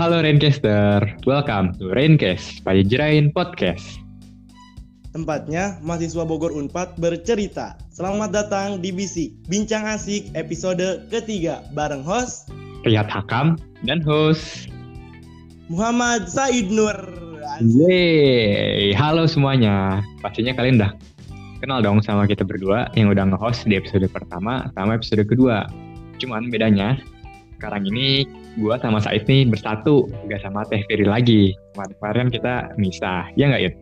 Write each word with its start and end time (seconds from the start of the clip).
Halo 0.00 0.24
Raincaster, 0.24 1.12
welcome 1.28 1.76
to 1.76 1.92
Raincast 1.92 2.64
by 2.64 2.80
Jerain 2.80 3.28
Podcast. 3.36 4.00
Tempatnya 5.12 5.76
mahasiswa 5.84 6.24
Bogor 6.24 6.56
Unpad 6.56 6.96
bercerita. 6.96 7.76
Selamat 7.92 8.32
datang 8.32 8.80
di 8.80 8.96
Bisik, 8.96 9.36
Bincang 9.52 9.84
Asik 9.84 10.32
episode 10.32 11.04
ketiga 11.12 11.60
bareng 11.76 12.00
host 12.00 12.48
Riyad 12.88 13.12
Hakam 13.12 13.60
dan 13.84 14.00
host 14.00 14.72
Muhammad 15.68 16.32
Said 16.32 16.72
Nur. 16.72 16.96
Yeay, 17.60 18.96
halo 18.96 19.28
semuanya. 19.28 20.00
Pastinya 20.24 20.56
kalian 20.56 20.80
udah 20.80 20.96
kenal 21.60 21.84
dong 21.84 22.00
sama 22.00 22.24
kita 22.24 22.40
berdua 22.40 22.88
yang 22.96 23.12
udah 23.12 23.36
nge-host 23.36 23.68
di 23.68 23.76
episode 23.76 24.08
pertama 24.08 24.64
sama 24.72 24.96
episode 24.96 25.28
kedua. 25.28 25.68
Cuman 26.16 26.48
bedanya 26.48 26.96
sekarang 27.60 27.84
ini 27.92 28.24
gue 28.56 28.74
sama 28.80 29.04
Said 29.04 29.28
nih 29.28 29.44
bersatu, 29.44 30.08
gak 30.32 30.40
sama 30.40 30.64
Teh 30.64 30.80
Firi 30.88 31.04
lagi. 31.04 31.52
Kemarin 31.76 32.32
kita 32.32 32.72
misah, 32.80 33.28
ya 33.36 33.52
nggak 33.52 33.62
Yud? 33.68 33.74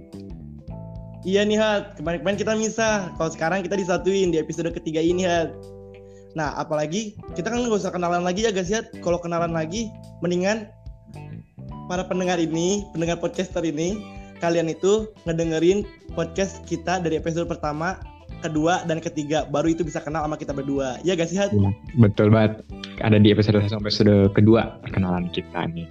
Iya 1.23 1.47
nih 1.47 1.59
Hat, 1.63 1.95
kemarin-kemarin 2.03 2.39
kita 2.43 2.53
misah. 2.59 3.15
Kalau 3.15 3.31
sekarang 3.31 3.63
kita 3.63 3.79
disatuin 3.79 4.35
di 4.35 4.43
episode 4.43 4.75
ketiga 4.75 4.99
ini 4.99 5.23
Hat. 5.23 5.55
Nah, 6.35 6.59
apalagi 6.59 7.15
kita 7.39 7.55
kan 7.55 7.63
nggak 7.63 7.79
usah 7.79 7.95
kenalan 7.95 8.27
lagi 8.27 8.45
ya 8.45 8.51
guys 8.51 8.67
ya. 8.67 8.83
Kalau 8.99 9.23
kenalan 9.23 9.55
lagi, 9.55 9.87
mendingan 10.27 10.67
para 11.87 12.03
pendengar 12.03 12.43
ini, 12.43 12.83
pendengar 12.91 13.23
podcaster 13.23 13.63
ini, 13.63 14.03
kalian 14.43 14.75
itu 14.75 15.07
ngedengerin 15.23 15.87
podcast 16.19 16.67
kita 16.67 16.99
dari 16.99 17.23
episode 17.23 17.47
pertama 17.47 17.95
kedua 18.39 18.87
dan 18.87 19.03
ketiga 19.03 19.47
baru 19.51 19.75
itu 19.75 19.83
bisa 19.83 19.99
kenal 20.03 20.25
sama 20.25 20.39
kita 20.39 20.55
berdua. 20.55 20.99
Ya 21.03 21.19
gak 21.19 21.31
sih 21.31 21.39
Hat? 21.39 21.51
Ya, 21.51 21.71
betul 21.99 22.31
banget. 22.31 22.63
Ada 23.03 23.19
di 23.19 23.35
episode 23.35 23.59
sampai 23.67 23.91
episode 23.91 24.31
kedua 24.35 24.79
perkenalan 24.83 25.31
kita 25.31 25.67
nih. 25.75 25.87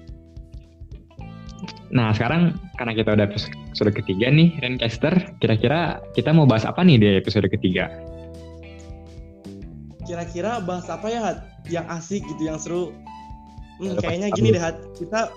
Nah 1.92 2.12
sekarang 2.12 2.59
karena 2.76 2.94
kita 2.95 3.16
udah 3.16 3.26
episode 3.31 3.92
ketiga 3.95 4.28
nih 4.28 4.59
Rencaster 4.59 5.16
kira-kira 5.39 6.04
kita 6.12 6.36
mau 6.36 6.44
bahas 6.44 6.67
apa 6.67 6.84
nih 6.84 7.00
di 7.00 7.08
episode 7.20 7.48
ketiga? 7.48 7.88
Kira-kira 10.08 10.64
bahas 10.64 10.88
apa 10.88 11.08
ya 11.11 11.20
Hat? 11.23 11.39
yang 11.67 11.84
asik 11.92 12.23
gitu 12.23 12.48
yang 12.48 12.56
seru. 12.56 12.95
Hmm, 13.80 14.00
kayaknya 14.00 14.32
gini 14.32 14.56
deh 14.56 14.64
Hat. 14.64 14.80
Kita 14.95 15.32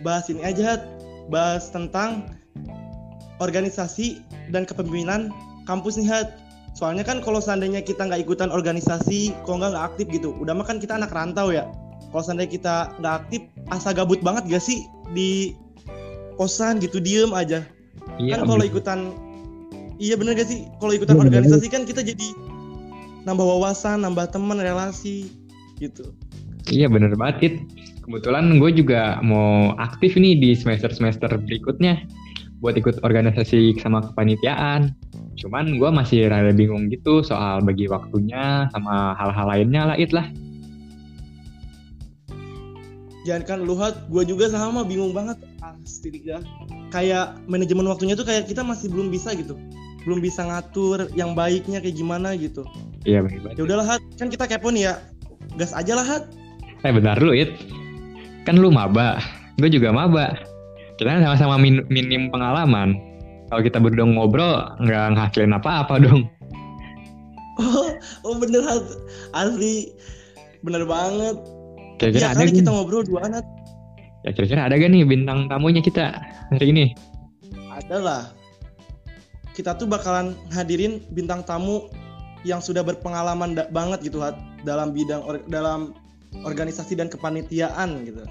bahas 0.00 0.28
ini 0.32 0.40
aja 0.40 0.76
Hat. 0.76 0.82
Bahas 1.28 1.70
tentang 1.70 2.26
organisasi 3.38 4.20
dan 4.50 4.64
kepemimpinan 4.64 5.30
kampus 5.68 5.98
nih 5.98 6.08
Hat. 6.08 6.28
Soalnya 6.72 7.04
kan 7.04 7.20
kalau 7.20 7.36
seandainya 7.36 7.84
kita 7.84 8.08
nggak 8.08 8.24
ikutan 8.24 8.48
organisasi, 8.48 9.36
kalau 9.44 9.60
nggak 9.60 9.76
nggak 9.76 9.86
aktif 9.92 10.06
gitu, 10.08 10.32
udah 10.40 10.56
mah 10.56 10.64
kan 10.64 10.80
kita 10.80 10.96
anak 10.96 11.12
rantau 11.12 11.52
ya. 11.52 11.68
Kalau 12.08 12.22
seandainya 12.24 12.52
kita 12.56 12.74
nggak 13.00 13.14
aktif, 13.24 13.40
asa 13.68 13.92
gabut 13.92 14.20
banget 14.24 14.48
gak 14.48 14.64
sih 14.64 14.84
di 15.12 15.52
kosan 16.40 16.80
gitu 16.80 16.96
diem 16.96 17.32
aja. 17.36 17.60
Iya, 18.16 18.40
kan 18.40 18.48
kalau 18.48 18.64
ikutan, 18.64 18.98
iya 20.00 20.16
bener 20.16 20.32
gak 20.36 20.48
sih? 20.48 20.64
Kalau 20.80 20.92
ikutan 20.96 21.20
ya, 21.20 21.28
organisasi 21.28 21.68
bener. 21.68 21.74
kan 21.76 21.82
kita 21.84 22.00
jadi 22.04 22.28
nambah 23.28 23.44
wawasan, 23.44 24.02
nambah 24.04 24.32
teman, 24.32 24.58
relasi 24.58 25.28
gitu. 25.76 26.12
Iya 26.72 26.88
bener 26.88 27.12
banget 27.18 27.36
It. 27.42 27.54
Kebetulan 28.02 28.58
gue 28.58 28.70
juga 28.74 29.22
mau 29.22 29.78
aktif 29.78 30.18
nih 30.18 30.34
di 30.34 30.50
semester-semester 30.58 31.30
berikutnya 31.46 32.02
buat 32.58 32.74
ikut 32.74 33.02
organisasi 33.06 33.78
sama 33.78 34.02
kepanitiaan. 34.02 34.90
Cuman 35.38 35.80
gue 35.80 35.90
masih 35.90 36.28
rada 36.28 36.52
bingung 36.52 36.92
gitu 36.92 37.24
soal 37.24 37.64
bagi 37.64 37.88
waktunya 37.88 38.68
sama 38.70 39.16
hal-hal 39.16 39.46
lainnya 39.48 39.82
lah 39.88 39.96
it 39.96 40.12
lah. 40.12 40.28
Jangan 43.22 43.42
kan 43.46 43.58
lu 43.62 43.78
hat, 43.78 44.10
gue 44.10 44.22
juga 44.26 44.50
sama 44.50 44.82
bingung 44.82 45.14
banget. 45.14 45.38
Pasti 45.62 46.10
ya. 46.26 46.42
Kayak 46.90 47.38
manajemen 47.46 47.86
waktunya 47.86 48.18
tuh 48.18 48.26
kayak 48.26 48.50
kita 48.50 48.66
masih 48.66 48.90
belum 48.90 49.08
bisa 49.14 49.32
gitu. 49.38 49.54
Belum 50.02 50.18
bisa 50.18 50.42
ngatur 50.42 51.06
yang 51.14 51.38
baiknya 51.38 51.78
kayak 51.78 51.94
gimana 51.94 52.34
gitu. 52.34 52.66
Iya 53.06 53.22
benar. 53.22 53.54
Ya 53.54 53.62
udahlah 53.62 53.86
hat, 53.86 54.02
kan 54.18 54.26
kita 54.26 54.50
kepo 54.50 54.74
nih 54.74 54.90
ya. 54.90 54.94
Gas 55.54 55.70
aja 55.70 55.94
lah 55.94 56.06
hat. 56.06 56.22
Eh 56.82 56.90
bentar 56.90 57.14
lu 57.22 57.30
it. 57.30 57.54
Kan 58.42 58.58
lu 58.58 58.74
maba, 58.74 59.22
gue 59.62 59.70
juga 59.70 59.94
maba. 59.94 60.34
Kita 60.98 61.06
kan 61.06 61.22
sama-sama 61.22 61.62
min 61.62 61.86
minim 61.86 62.26
pengalaman 62.34 62.98
kalau 63.52 63.60
kita 63.68 63.84
berdua 63.84 64.08
ngobrol 64.08 64.64
nggak 64.80 65.12
ngasilin 65.12 65.52
apa-apa 65.52 66.00
dong. 66.00 66.24
Oh, 67.60 67.92
oh 68.24 68.34
bener 68.40 68.64
asli 69.36 69.92
bener 70.64 70.88
banget. 70.88 71.36
Kira-kira 72.00 72.24
ya, 72.24 72.28
ada 72.32 72.48
kita 72.48 72.72
ngobrol 72.72 73.04
dua 73.04 73.28
anak. 73.28 73.44
Ya 74.24 74.32
kira-kira 74.32 74.64
ada 74.64 74.80
gak 74.80 74.88
nih 74.88 75.04
bintang 75.04 75.52
tamunya 75.52 75.84
kita 75.84 76.16
hari 76.48 76.72
ini? 76.72 76.96
Ada 77.76 77.96
lah. 78.00 78.22
Kita 79.52 79.76
tuh 79.76 79.84
bakalan 79.84 80.32
hadirin 80.48 81.04
bintang 81.12 81.44
tamu 81.44 81.92
yang 82.48 82.64
sudah 82.64 82.80
berpengalaman 82.80 83.52
banget 83.68 84.00
gitu 84.00 84.24
hat 84.24 84.40
dalam 84.64 84.96
bidang 84.96 85.20
or 85.28 85.44
dalam 85.52 85.92
organisasi 86.48 86.96
dan 86.96 87.12
kepanitiaan 87.12 88.00
gitu. 88.08 88.24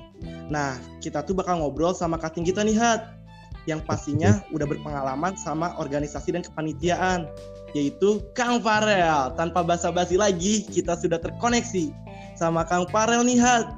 Nah, 0.50 0.82
kita 0.98 1.22
tuh 1.22 1.38
bakal 1.38 1.62
ngobrol 1.62 1.94
sama 1.94 2.18
kating 2.18 2.42
kita 2.42 2.66
nih 2.66 2.74
hat 2.74 3.21
yang 3.70 3.82
pastinya 3.86 4.42
udah 4.50 4.66
berpengalaman 4.66 5.38
sama 5.38 5.78
organisasi 5.78 6.34
dan 6.34 6.42
kepanitiaan 6.42 7.30
yaitu 7.78 8.20
Kang 8.36 8.60
Farel. 8.60 9.32
Tanpa 9.40 9.64
basa-basi 9.64 10.20
lagi, 10.20 10.66
kita 10.68 10.98
sudah 11.00 11.22
terkoneksi 11.22 11.94
sama 12.36 12.68
Kang 12.68 12.90
Farel 12.92 13.24
nih, 13.24 13.40
Hat. 13.40 13.72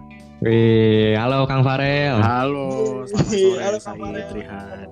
Wih, 0.44 1.16
halo 1.16 1.46
Kang 1.46 1.62
Farel. 1.62 2.20
Halo, 2.20 3.04
selamat 3.08 3.28
sore, 3.32 3.62
halo 3.62 3.78
Kang 3.80 3.98
Farel. 4.02 4.28
Trihan. 4.34 4.88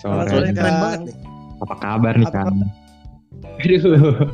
Sore, 0.00 0.24
sore 0.30 0.48
keren 0.56 0.76
banget 0.80 1.00
nih. 1.10 1.16
Apa 1.60 1.74
kabar 1.76 2.14
nih, 2.16 2.28
Kang? 2.32 2.54
Aduh. 3.60 4.30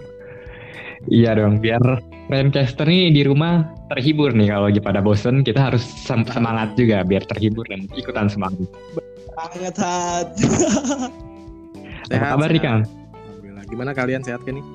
Iya 1.07 1.39
dong, 1.39 1.63
biar 1.63 1.83
Raincaster 2.27 2.91
nih 2.91 3.15
di 3.15 3.23
rumah 3.23 3.71
terhibur 3.87 4.35
nih 4.35 4.51
kalau 4.51 4.67
lagi 4.67 4.83
pada 4.83 4.99
bosen 4.99 5.47
kita 5.47 5.71
harus 5.71 5.87
sem 5.87 6.27
semangat 6.27 6.75
juga 6.75 7.07
biar 7.07 7.23
terhibur 7.23 7.63
dan 7.71 7.87
ikutan 7.95 8.27
semangat. 8.27 8.67
Banget 9.39 9.77
hat. 9.79 10.35
Apa 12.11 12.35
kabar 12.35 12.51
nih 12.51 12.63
Kang? 12.63 12.81
Alhamdulillah. 12.83 13.65
Gimana 13.71 13.91
kalian 13.95 14.23
sehat 14.27 14.43
kan 14.43 14.59
nih? 14.59 14.67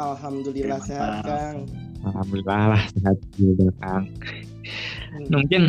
Alhamdulillah 0.00 0.80
Oke, 0.80 0.88
sehat 0.88 1.12
Kang. 1.28 1.56
Alhamdulillah 2.08 2.62
lah 2.72 2.82
sehat 2.96 3.16
juga 3.36 3.68
Kang. 3.84 4.04
Hmm. 4.08 5.26
Mungkin 5.28 5.62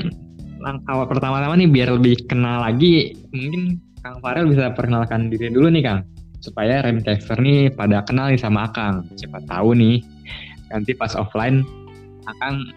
langkah 0.64 1.04
pertama-tama 1.12 1.60
nih 1.60 1.68
biar 1.68 2.00
lebih 2.00 2.24
kenal 2.32 2.64
lagi 2.64 3.20
mungkin 3.36 3.84
Kang 4.00 4.24
Farel 4.24 4.48
bisa 4.48 4.72
perkenalkan 4.72 5.28
diri 5.28 5.52
dulu 5.52 5.68
nih 5.68 5.84
Kang 5.84 6.15
supaya 6.46 6.86
Remcaster 6.86 7.42
nih 7.42 7.74
pada 7.74 8.06
kenal 8.06 8.30
nih 8.30 8.38
sama 8.38 8.70
Akang. 8.70 9.10
Siapa 9.18 9.42
tahu 9.50 9.74
nih 9.74 10.06
nanti 10.70 10.94
pas 10.94 11.18
offline 11.18 11.66
Akang 12.30 12.70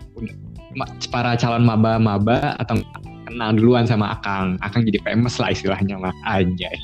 para 1.12 1.36
calon 1.36 1.68
maba-maba 1.68 2.56
atau 2.56 2.80
kenal 3.28 3.52
duluan 3.52 3.84
sama 3.84 4.16
Akang. 4.16 4.56
Akang 4.64 4.88
jadi 4.88 4.96
famous 5.04 5.36
lah 5.36 5.52
istilahnya 5.52 6.00
mah 6.00 6.16
anjay. 6.24 6.76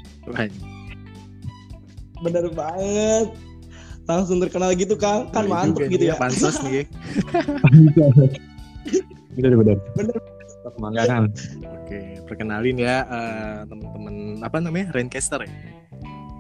Bener 2.20 2.44
banget. 2.52 3.32
Langsung 4.04 4.36
terkenal 4.44 4.76
gitu 4.76 5.00
Kang. 5.00 5.32
Kan 5.32 5.48
mantep 5.48 5.88
gitu 5.88 6.12
ya. 6.12 6.20
Pansos 6.20 6.60
nih. 6.60 6.84
bener 9.36 9.52
bener. 9.56 9.76
Bener. 9.96 10.16
Mangga 10.80 11.04
Kang. 11.08 11.28
Oke, 11.84 12.20
perkenalin 12.24 12.80
ya 12.80 13.04
uh, 13.04 13.58
teman-teman 13.68 14.40
apa 14.40 14.56
namanya? 14.60 14.96
Raincaster 14.96 15.44
ya? 15.44 15.52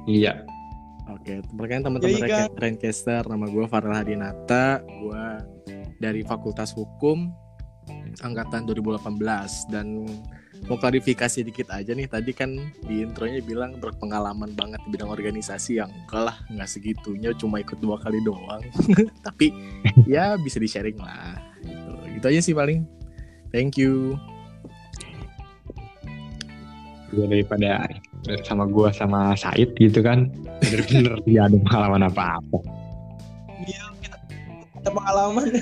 Iya. 0.04 0.44
Oke, 1.12 1.44
perkenalkan 1.52 2.00
teman-teman 2.00 2.24
ya, 2.24 2.48
Raincaster, 2.56 3.28
nama 3.28 3.44
gue 3.44 3.64
Farel 3.68 3.92
Hadinata, 3.92 4.80
gue 4.80 5.24
dari 6.00 6.24
Fakultas 6.24 6.72
Hukum 6.72 7.28
angkatan 8.24 8.64
2018 8.64 9.20
dan 9.68 10.08
mau 10.64 10.80
klarifikasi 10.80 11.44
dikit 11.44 11.68
aja 11.68 11.92
nih 11.92 12.08
tadi 12.08 12.32
kan 12.32 12.56
di 12.88 13.04
intronya 13.04 13.44
bilang 13.44 13.76
berpengalaman 13.76 14.56
banget 14.56 14.80
di 14.86 14.96
bidang 14.96 15.12
organisasi 15.12 15.82
yang 15.82 15.92
enggak 15.92 16.32
lah 16.32 16.36
nggak 16.48 16.70
segitunya 16.70 17.36
cuma 17.36 17.60
ikut 17.60 17.76
dua 17.84 18.00
kali 18.00 18.22
doang. 18.24 18.62
Tapi 19.26 19.52
ya 20.08 20.40
bisa 20.40 20.56
di 20.56 20.68
sharing 20.70 20.96
lah 20.96 21.36
gitu. 21.66 21.92
Gitu 22.16 22.24
aja 22.24 22.40
sih 22.40 22.54
paling. 22.56 22.86
Thank 23.52 23.76
you. 23.76 24.16
Gue 27.12 27.28
daripada 28.24 28.48
sama 28.48 28.64
gue 28.64 28.88
sama 28.96 29.20
Said 29.36 29.76
gitu 29.76 30.00
kan. 30.00 30.32
Bener-bener 30.64 31.20
tidak 31.28 31.42
ada 31.52 31.58
pengalaman 31.60 32.02
apa-apa. 32.08 32.58
Iya 33.68 33.84
kita 34.00 34.16
ada 34.80 34.90
pengalaman. 34.90 35.48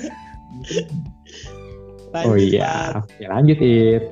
Oh 2.13 2.37
iya. 2.37 3.01
Ya 3.17 3.27
lanjut 3.33 3.57
it. 3.57 4.05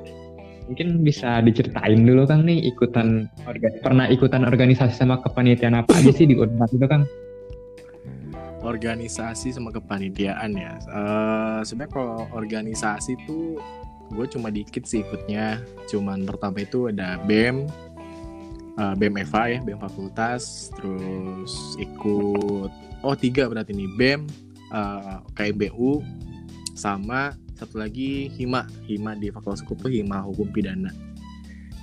Mungkin 0.66 1.06
bisa 1.06 1.38
diceritain 1.46 2.02
dulu 2.02 2.26
kan 2.26 2.50
nih 2.50 2.74
ikutan 2.74 3.30
pernah 3.86 4.10
ikutan 4.10 4.42
organisasi 4.42 4.98
sama 4.98 5.22
kepanitiaan 5.22 5.78
apa 5.78 6.02
aja 6.02 6.10
sih 6.10 6.26
di 6.26 6.34
Unpad 6.42 6.70
itu 6.74 6.88
kan? 6.90 7.06
Organisasi 8.66 9.54
sama 9.54 9.70
kepanitiaan 9.70 10.58
ya. 10.58 10.82
Uh, 10.90 11.62
Sebenarnya 11.62 11.94
kalau 11.94 12.26
organisasi 12.34 13.22
tuh 13.30 13.62
gue 14.18 14.26
cuma 14.34 14.50
dikit 14.50 14.82
sih 14.90 15.06
ikutnya. 15.06 15.62
Cuman 15.86 16.26
pertama 16.26 16.66
itu 16.66 16.90
ada 16.90 17.22
BEM, 17.30 17.70
uh, 18.78 18.94
BEM 18.96 19.20
EVA 19.24 19.44
ya, 19.58 19.60
BEM 19.64 19.80
Fakultas, 19.80 20.70
terus 20.78 21.76
ikut 21.82 22.72
oh 23.02 23.16
tiga 23.18 23.50
berarti 23.50 23.74
nih 23.74 23.90
BEM, 23.98 24.22
uh, 24.72 25.26
KMBU, 25.34 26.04
sama 26.78 27.36
satu 27.58 27.78
lagi 27.78 28.32
HIMA, 28.34 28.66
HIMA 28.90 29.14
di 29.22 29.30
Fakultas 29.30 29.62
Hukum 29.62 29.86
HIMA 29.86 30.26
Hukum 30.26 30.50
Pidana. 30.50 30.90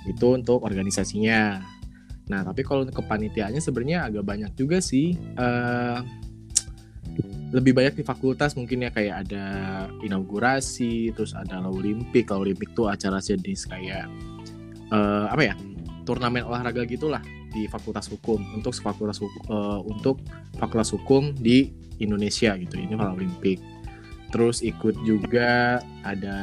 Itu 0.03 0.35
untuk 0.35 0.63
organisasinya. 0.65 1.63
Nah, 2.29 2.45
tapi 2.45 2.61
kalau 2.61 2.85
kepanitiaannya 2.85 3.63
sebenarnya 3.63 4.11
agak 4.11 4.27
banyak 4.27 4.51
juga 4.59 4.83
sih. 4.83 5.15
Uh, 5.39 6.03
lebih 7.49 7.73
banyak 7.73 7.97
di 7.97 8.03
fakultas 8.05 8.53
mungkin 8.53 8.85
ya 8.85 8.93
kayak 8.93 9.25
ada 9.25 9.45
inaugurasi, 10.05 11.09
terus 11.17 11.33
ada 11.33 11.57
Olimpik. 11.65 12.29
Olimpik 12.29 12.77
tuh 12.77 12.93
acara 12.93 13.17
jenis 13.17 13.65
kayak 13.65 14.05
uh, 14.93 15.25
apa 15.33 15.41
ya? 15.41 15.55
Turnamen 16.09 16.41
olahraga 16.41 16.89
gitulah 16.89 17.21
di 17.53 17.69
Fakultas 17.69 18.09
Hukum 18.09 18.41
untuk 18.57 18.73
fakultas 18.73 19.21
hukum 19.21 19.41
uh, 19.53 19.77
untuk 19.85 20.17
Fakultas 20.57 20.89
Hukum 20.89 21.37
di 21.37 21.69
Indonesia 22.01 22.57
gitu. 22.57 22.81
Ini 22.81 22.97
Olimpik. 22.97 23.61
Terus 24.33 24.65
ikut 24.65 24.97
juga 25.05 25.81
ada 26.01 26.37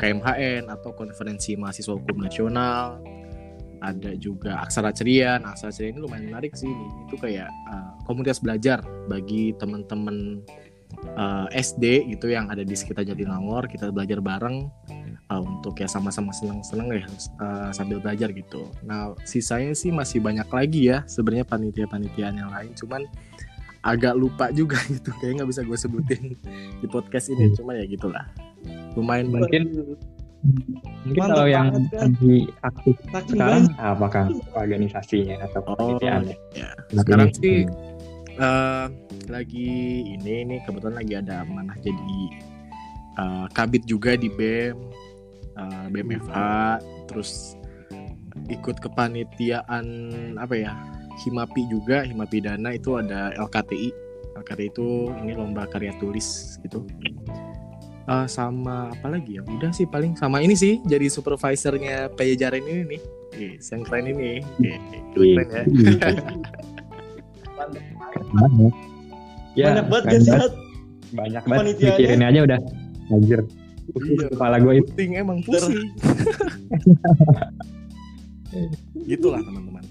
KMHN 0.00 0.72
atau 0.72 0.96
Konferensi 0.96 1.56
Mahasiswa 1.60 1.92
Hukum 1.92 2.24
Nasional 2.24 3.00
ada 3.84 4.16
juga 4.16 4.60
aksara 4.64 4.92
ceria. 4.92 5.36
Nah, 5.40 5.52
aksara 5.52 5.72
ceria 5.72 5.92
ini 5.92 6.00
lumayan 6.00 6.32
menarik 6.32 6.56
sih. 6.56 6.68
Ini 6.68 7.08
itu 7.08 7.16
kayak 7.20 7.48
uh, 7.68 8.00
komunitas 8.08 8.40
belajar 8.40 8.80
bagi 9.08 9.52
teman-teman 9.60 10.40
uh, 11.16 11.46
eh, 11.52 11.60
SD 11.60 12.08
gitu 12.16 12.32
yang 12.32 12.48
ada 12.48 12.64
di 12.64 12.72
sekitar 12.72 13.04
Jatinangor. 13.04 13.68
Kita 13.68 13.92
belajar 13.92 14.20
bareng 14.24 14.68
uh, 15.30 15.42
untuk 15.42 15.78
ya 15.78 15.88
sama-sama 15.90 16.30
senang-senang 16.30 16.88
ya 16.92 17.02
uh, 17.42 17.70
sambil 17.74 17.98
belajar 17.98 18.30
gitu. 18.30 18.70
Nah, 18.86 19.14
sisanya 19.26 19.74
sih 19.74 19.90
masih 19.90 20.22
banyak 20.22 20.46
lagi 20.48 20.90
ya 20.90 21.02
sebenarnya 21.06 21.46
panitia-panitiaan 21.46 22.36
yang 22.38 22.50
lain. 22.50 22.70
Cuman 22.78 23.02
agak 23.86 24.14
lupa 24.18 24.50
juga 24.50 24.78
gitu. 24.92 25.10
Kayaknya 25.18 25.42
nggak 25.42 25.50
bisa 25.50 25.62
gue 25.62 25.78
sebutin 25.78 26.22
di 26.82 26.86
podcast 26.86 27.30
ini. 27.30 27.54
Cuma 27.54 27.74
ya 27.74 27.84
gitulah. 27.86 28.26
Lumayan 28.94 29.30
mungkin 29.30 29.94
Mungkin 31.02 31.18
Mantap 31.18 31.42
kalau 31.42 31.48
yang 31.50 31.66
kan? 31.74 31.82
lagi 32.06 32.36
aktif 32.62 32.94
Saking 33.10 33.34
sekarang 33.34 33.64
banyak. 33.66 33.82
apakah 33.82 34.24
organisasinya 34.54 35.36
atau 35.42 35.60
kepanitiaannya? 35.64 36.36
Oh, 36.38 36.54
ya. 36.54 36.68
Sekarang 36.94 37.30
sih 37.34 37.58
uh, 38.38 38.86
lagi 39.26 39.70
ini 40.06 40.46
nih 40.46 40.58
kebetulan 40.62 41.02
lagi 41.02 41.14
ada 41.18 41.42
mana 41.50 41.74
jadi 41.82 42.22
uh, 43.18 43.46
kabit 43.50 43.82
juga 43.90 44.14
di 44.14 44.30
BEM 44.30 44.76
uh, 45.56 45.86
BMFA 45.90 46.80
terus 47.08 47.56
ikut 48.52 48.78
kepanitiaan 48.78 49.84
apa 50.36 50.54
ya 50.54 50.72
Himapi 51.24 51.64
juga 51.72 52.04
Himapi 52.04 52.44
Dana 52.44 52.76
itu 52.76 53.00
ada 53.00 53.32
LKTI 53.34 54.06
LKTI 54.36 54.68
itu 54.68 54.88
ini 55.24 55.32
lomba 55.32 55.64
karya 55.64 55.96
tulis 55.96 56.60
gitu. 56.60 56.84
Uh, 58.06 58.28
sama 58.30 58.94
apa 58.94 59.18
lagi 59.18 59.40
ya? 59.40 59.42
Udah 59.42 59.74
sih 59.74 59.88
paling 59.88 60.14
sama 60.14 60.38
ini 60.38 60.54
sih 60.54 60.78
jadi 60.86 61.10
supervisornya 61.10 62.12
Pajajaran 62.14 62.62
ini 62.62 62.82
nih. 62.86 63.00
Yes, 63.34 63.74
yang 63.74 63.82
keren 63.82 64.06
ini. 64.06 64.44
Yeah, 64.62 64.78
keren 65.10 65.66
ya. 65.74 66.10
Banyak. 67.56 68.74
Ya, 69.56 69.66
banyak 69.72 69.86
banget 69.88 70.20
ya 70.22 70.40
banyak 71.16 71.44
banget 71.48 71.74
pikirin 71.80 72.22
aja 72.22 72.40
udah. 72.44 72.60
Anjir 73.10 73.40
iya. 73.94 74.26
kepala 74.32 74.56
gue 74.58 74.72
itu 74.82 74.90
pusing 74.90 75.12
emang 75.16 75.38
pusing 75.44 75.90
gitulah 79.10 79.40
teman-teman 79.44 79.84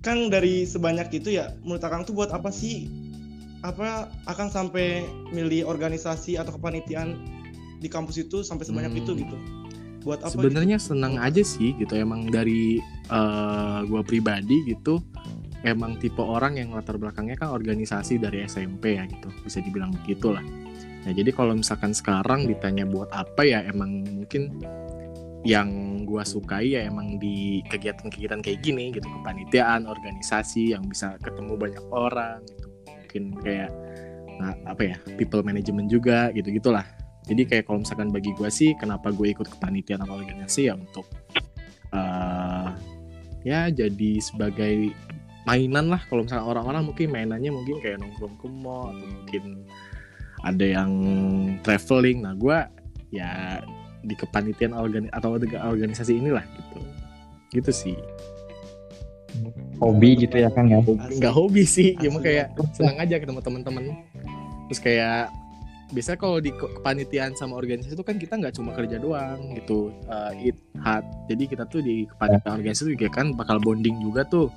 Kang 0.00 0.30
dari 0.30 0.62
sebanyak 0.62 1.10
itu 1.18 1.34
ya 1.34 1.52
menurut 1.66 1.82
Kang 1.82 2.06
tuh 2.06 2.14
buat 2.14 2.30
apa 2.30 2.48
sih 2.54 2.86
apa 3.66 4.12
akan 4.30 4.48
sampai 4.52 5.02
milih 5.34 5.66
organisasi 5.66 6.38
atau 6.38 6.54
kepanitiaan 6.54 7.18
di 7.82 7.88
kampus 7.90 8.22
itu 8.22 8.46
sampai 8.46 8.64
sebanyak 8.64 8.94
hmm. 8.94 9.02
itu 9.02 9.12
gitu 9.26 9.36
buat 10.06 10.22
apa 10.22 10.30
sebenarnya 10.30 10.78
gitu? 10.78 10.94
senang 10.94 11.18
aja 11.18 11.42
sih 11.42 11.74
gitu 11.82 11.98
emang 11.98 12.30
dari 12.30 12.78
uh, 13.10 13.82
gua 13.90 14.06
pribadi 14.06 14.62
gitu 14.70 15.02
emang 15.66 15.98
tipe 15.98 16.22
orang 16.22 16.56
yang 16.62 16.70
latar 16.70 16.96
belakangnya 16.96 17.34
kan 17.34 17.50
organisasi 17.50 18.22
dari 18.22 18.46
SMP 18.46 18.96
ya 18.96 19.04
gitu. 19.10 19.28
Bisa 19.42 19.58
dibilang 19.58 19.90
begitu 19.90 20.30
lah 20.30 20.46
nah 21.06 21.14
jadi 21.14 21.30
kalau 21.30 21.54
misalkan 21.54 21.94
sekarang 21.94 22.50
ditanya 22.50 22.82
buat 22.82 23.06
apa 23.14 23.46
ya 23.46 23.62
emang 23.70 24.02
mungkin 24.10 24.58
yang 25.46 26.02
gua 26.02 26.26
sukai 26.26 26.74
ya 26.74 26.90
emang 26.90 27.22
di 27.22 27.62
kegiatan-kegiatan 27.70 28.42
kayak 28.42 28.58
gini 28.66 28.90
gitu. 28.90 29.06
Kepanitiaan 29.22 29.86
organisasi 29.86 30.74
yang 30.74 30.82
bisa 30.90 31.14
ketemu 31.22 31.54
banyak 31.54 31.86
orang 31.94 32.42
gitu. 32.50 32.66
Mungkin 32.90 33.22
kayak 33.38 33.70
nah, 34.42 34.58
apa 34.66 34.82
ya 34.82 34.96
people 35.14 35.46
management 35.46 35.86
juga 35.86 36.34
gitu 36.34 36.50
gitulah. 36.50 36.82
Jadi 37.30 37.46
kayak 37.46 37.70
kalau 37.70 37.86
misalkan 37.86 38.10
bagi 38.10 38.34
gue 38.34 38.50
sih 38.50 38.74
kenapa 38.74 39.14
gue 39.14 39.30
ikut 39.30 39.46
kepanitiaan 39.46 40.02
atau 40.02 40.18
organisasi 40.18 40.66
ya 40.66 40.74
untuk 40.74 41.06
uh, 41.94 42.74
ya 43.46 43.70
jadi 43.70 44.18
sebagai 44.18 44.90
mainan 45.46 45.86
lah. 45.88 46.02
Kalau 46.10 46.26
misalkan 46.26 46.46
orang-orang 46.46 46.82
mungkin 46.84 47.06
mainannya 47.14 47.50
mungkin 47.54 47.78
kayak 47.80 48.02
nongkrong 48.02 48.36
ke 48.36 48.46
mall 48.50 48.92
atau 48.92 49.06
mungkin 49.06 49.44
ada 50.42 50.66
yang 50.66 50.92
traveling. 51.62 52.26
Nah 52.26 52.34
gue 52.34 52.58
ya 53.14 53.62
di 54.02 54.14
kepanitiaan 54.14 54.74
organi 54.74 55.08
atau 55.14 55.38
organisasi 55.38 56.18
inilah 56.18 56.42
gitu. 56.42 56.78
Gitu 57.54 57.70
sih. 57.72 57.96
Hobi 59.78 60.26
gitu 60.26 60.36
ya 60.36 60.50
kan 60.50 60.66
ya? 60.66 60.82
Nggak 60.82 61.34
hobi 61.34 61.62
sih 61.62 61.94
cuma 61.96 62.18
kayak 62.18 62.52
senang 62.74 62.98
aja 62.98 63.20
ketemu 63.20 63.40
teman-teman 63.44 63.84
terus 64.66 64.82
kayak 64.82 65.30
biasanya 65.94 66.18
kalau 66.18 66.42
di 66.42 66.50
kepanitiaan 66.50 67.38
sama 67.38 67.54
organisasi 67.54 67.94
itu 67.94 68.02
kan 68.02 68.18
kita 68.18 68.34
nggak 68.34 68.58
cuma 68.58 68.74
kerja 68.74 68.98
doang 68.98 69.54
gitu 69.54 69.94
uh, 70.10 70.34
eat 70.34 70.58
hat 70.82 71.06
jadi 71.30 71.46
kita 71.46 71.64
tuh 71.70 71.78
di 71.78 72.10
kepanitiaan 72.10 72.58
organisasi 72.58 72.98
juga 72.98 73.06
kan 73.14 73.30
bakal 73.38 73.62
bonding 73.62 74.02
juga 74.02 74.26
tuh 74.26 74.50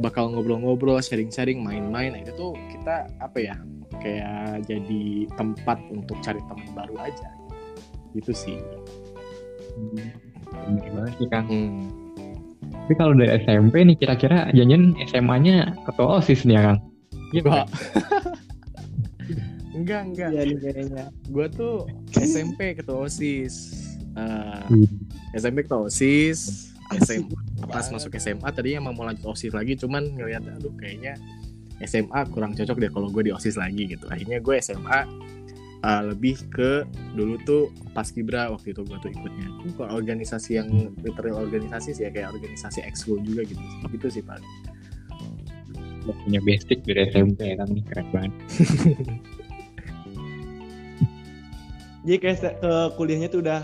bakal 0.00 0.32
ngobrol-ngobrol 0.32 0.96
sharing-sharing 1.02 1.60
main-main 1.60 2.16
nah, 2.16 2.20
itu 2.24 2.32
tuh 2.32 2.52
kita 2.72 3.10
apa 3.20 3.38
ya 3.40 3.56
kayak 4.00 4.64
jadi 4.64 5.28
tempat 5.36 5.78
untuk 5.92 6.16
cari 6.24 6.40
teman 6.48 6.68
baru 6.72 6.96
aja 7.02 7.28
gitu 8.16 8.32
sih 8.32 8.56
hmm, 9.76 10.80
bener 10.80 11.12
sih 11.20 11.28
kang 11.28 11.44
hmm 11.48 12.02
tapi 12.82 12.98
kalau 12.98 13.14
dari 13.14 13.30
SMP 13.38 13.86
nih 13.86 13.96
kira-kira 13.96 14.50
janjian 14.50 14.98
SMA-nya 15.06 15.70
ketua 15.86 16.18
OSIS 16.18 16.42
nih 16.42 16.58
ya 16.58 16.62
Kang? 16.66 16.78
Iya 17.30 17.42
Pak. 17.46 17.66
enggak, 19.78 20.02
enggak. 20.10 20.30
Iya 20.34 20.56
kayaknya. 20.58 21.04
Gue 21.30 21.46
tuh 21.46 21.86
SMP 22.10 22.74
ketua 22.74 23.06
OSIS. 23.06 23.54
Uh, 24.18 24.66
hmm. 24.66 24.88
SMP 25.38 25.62
ketua 25.62 25.86
OSIS. 25.86 26.71
SMA 27.00 27.40
pas 27.70 27.86
masuk 27.88 28.12
SMA 28.18 28.48
tadi 28.52 28.76
emang 28.76 28.92
mau 28.92 29.08
lanjut 29.08 29.32
OSIS 29.32 29.54
lagi 29.56 29.78
cuman 29.78 30.18
ngeliat 30.18 30.44
aduh 30.44 30.74
kayaknya 30.76 31.16
SMA 31.82 32.20
kurang 32.30 32.54
cocok 32.54 32.78
deh 32.78 32.90
kalau 32.90 33.10
gue 33.10 33.22
di 33.26 33.32
OSIS 33.34 33.58
lagi 33.58 33.90
gitu. 33.90 34.06
Akhirnya 34.06 34.38
gue 34.38 34.54
SMA 34.62 34.98
uh, 35.82 36.02
lebih 36.14 36.38
ke 36.50 36.86
dulu 37.18 37.36
tuh 37.42 37.74
pas 37.90 38.06
kibra 38.06 38.50
waktu 38.54 38.70
itu 38.70 38.86
gue 38.86 38.98
tuh 39.02 39.10
ikutnya. 39.10 39.48
Kok 39.74 39.90
organisasi 39.90 40.62
yang 40.62 40.70
literal 41.02 41.42
organisasi 41.42 41.90
sih 41.96 42.06
ya 42.06 42.10
kayak 42.14 42.30
organisasi 42.38 42.86
ekskul 42.86 43.18
juga 43.26 43.42
gitu. 43.46 43.62
Gitu 43.90 44.20
sih 44.20 44.22
pak. 44.22 44.38
Punya 46.02 46.42
basic 46.42 46.82
dari 46.86 47.10
SMP 47.10 47.54
ya 47.54 47.56
kan 47.62 47.70
keren 47.86 48.06
banget. 48.10 48.32
Jadi 52.02 52.18
kayak 52.18 52.58
ke 52.58 52.72
kuliahnya 52.98 53.30
tuh 53.30 53.46
udah 53.46 53.62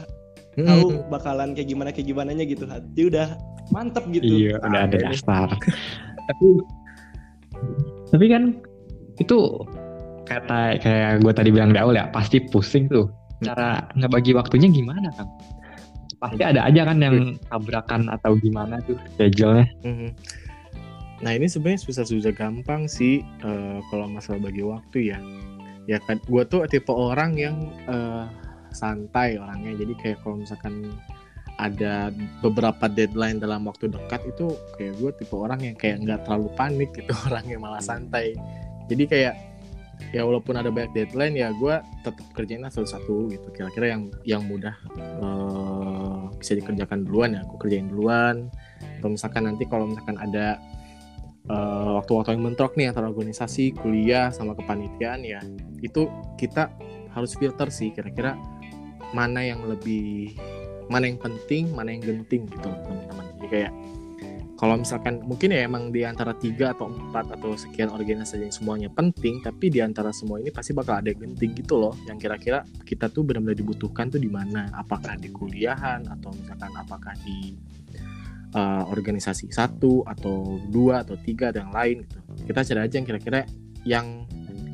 hmm. 0.65 0.69
tahu 0.69 0.87
bakalan 1.13 1.55
kayak 1.55 1.69
gimana 1.71 1.91
kayak 1.95 2.09
gimana 2.11 2.31
nya 2.35 2.45
gitu 2.45 2.65
jadi 2.67 3.03
udah 3.11 3.29
mantep 3.69 4.05
gitu. 4.11 4.49
Iya 4.49 4.57
udah 4.65 4.81
ada 4.89 4.97
dasar 4.97 5.49
tapi 6.29 6.49
tapi 8.09 8.27
kan 8.33 8.43
itu 9.21 9.39
kata 10.29 10.77
kayak 10.81 11.25
gue 11.25 11.33
tadi 11.33 11.51
bilang 11.53 11.73
di 11.73 11.81
awal 11.81 11.97
ya 11.97 12.09
pasti 12.13 12.43
pusing 12.43 12.89
tuh. 12.89 13.09
Cara 13.39 13.87
ngebagi 13.95 14.35
waktunya 14.35 14.67
gimana 14.67 15.15
kan 15.15 15.29
pasti 16.19 16.43
ada 16.43 16.67
aja 16.67 16.83
kan 16.83 16.99
yang 16.99 17.39
tabrakan 17.47 18.11
atau 18.11 18.35
gimana 18.39 18.83
tuh 18.85 18.99
schedule-nya. 19.15 19.67
Mhm. 19.87 20.11
nah 21.19 21.35
ini 21.35 21.51
sebenarnya 21.51 21.83
susah-susah 21.83 22.31
gampang 22.31 22.87
sih 22.87 23.27
uh, 23.43 23.83
kalau 23.91 24.07
masalah 24.07 24.39
bagi 24.39 24.63
waktu 24.63 25.15
ya. 25.15 25.19
Ya 25.91 25.99
kan 26.05 26.23
gue 26.23 26.43
tuh 26.47 26.63
tipe 26.71 26.95
orang 26.95 27.35
yang 27.35 27.75
uh, 27.91 28.31
santai 28.75 29.37
orangnya. 29.41 29.75
Jadi 29.79 29.95
kayak 29.99 30.19
kalau 30.25 30.41
misalkan 30.41 30.93
ada 31.59 32.15
beberapa 32.39 32.87
deadline 32.87 33.43
dalam 33.43 33.67
waktu 33.67 33.91
dekat 33.91 34.23
itu 34.31 34.55
kayak 34.79 34.95
gue 35.03 35.11
tipe 35.19 35.35
orang 35.35 35.59
yang 35.59 35.75
kayak 35.75 36.07
nggak 36.07 36.23
terlalu 36.23 36.49
panik 36.55 36.91
gitu 36.95 37.11
orangnya 37.29 37.59
malah 37.59 37.83
santai. 37.83 38.35
Jadi 38.87 39.05
kayak 39.05 39.35
ya 40.15 40.23
walaupun 40.23 40.55
ada 40.55 40.71
banyak 40.71 40.95
deadline 40.95 41.35
ya 41.35 41.51
gue 41.51 41.75
tetap 42.07 42.27
kerjain 42.33 42.63
satu-satu 42.63 43.35
gitu. 43.35 43.49
Kira-kira 43.51 43.99
yang 43.99 44.03
yang 44.23 44.43
mudah 44.47 44.75
uh, 45.21 46.31
bisa 46.39 46.55
dikerjakan 46.55 47.05
duluan 47.05 47.37
ya. 47.37 47.41
Aku 47.45 47.59
kerjain 47.59 47.91
duluan. 47.91 48.49
Atau 49.03 49.11
misalkan 49.11 49.51
nanti 49.51 49.67
kalau 49.67 49.91
misalkan 49.91 50.19
ada 50.19 50.63
uh, 51.51 51.99
waktu-waktu 51.99 52.37
yang 52.37 52.45
mentok 52.45 52.77
nih 52.79 52.93
antara 52.93 53.11
organisasi 53.11 53.75
kuliah 53.77 54.31
sama 54.31 54.55
kepanitiaan 54.55 55.25
ya 55.25 55.41
itu 55.81 56.07
kita 56.37 56.71
harus 57.13 57.35
filter 57.35 57.69
sih 57.73 57.91
kira-kira 57.91 58.37
mana 59.15 59.41
yang 59.45 59.65
lebih 59.65 60.37
mana 60.89 61.05
yang 61.09 61.21
penting 61.21 61.69
mana 61.73 61.93
yang 61.93 62.03
genting 62.03 62.49
gitu 62.49 62.69
teman-teman. 62.69 63.25
Jadi 63.37 63.49
kayak 63.49 63.73
kalau 64.59 64.75
misalkan 64.75 65.23
mungkin 65.23 65.55
ya 65.55 65.71
emang 65.71 65.95
di 65.95 66.03
antara 66.03 66.35
tiga 66.35 66.75
atau 66.75 66.91
empat 66.91 67.31
atau 67.39 67.55
sekian 67.55 67.95
organisasi 67.95 68.43
yang 68.43 68.51
semuanya 68.51 68.91
penting 68.91 69.39
tapi 69.39 69.71
di 69.71 69.79
antara 69.79 70.11
semua 70.11 70.43
ini 70.43 70.51
pasti 70.51 70.75
bakal 70.75 70.99
ada 70.99 71.15
yang 71.15 71.31
genting 71.31 71.55
gitu 71.63 71.79
loh. 71.79 71.95
Yang 72.11 72.27
kira-kira 72.27 72.67
kita 72.83 73.07
tuh 73.07 73.23
benar-benar 73.23 73.55
dibutuhkan 73.55 74.11
tuh 74.11 74.19
di 74.19 74.27
mana? 74.27 74.67
Apakah 74.75 75.15
di 75.15 75.31
kuliahan 75.31 76.11
atau 76.11 76.35
misalkan 76.35 76.75
apakah 76.75 77.15
di 77.23 77.55
uh, 78.59 78.85
organisasi 78.89 79.53
satu 79.53 80.03
atau 80.03 80.59
dua 80.71 81.07
atau 81.07 81.15
tiga 81.21 81.55
atau 81.55 81.63
yang 81.63 81.75
lain 81.75 81.97
gitu. 82.03 82.19
Kita 82.51 82.61
cari 82.67 82.81
aja 82.83 82.95
yang 82.99 83.07
kira-kira 83.07 83.41
yang 83.87 84.07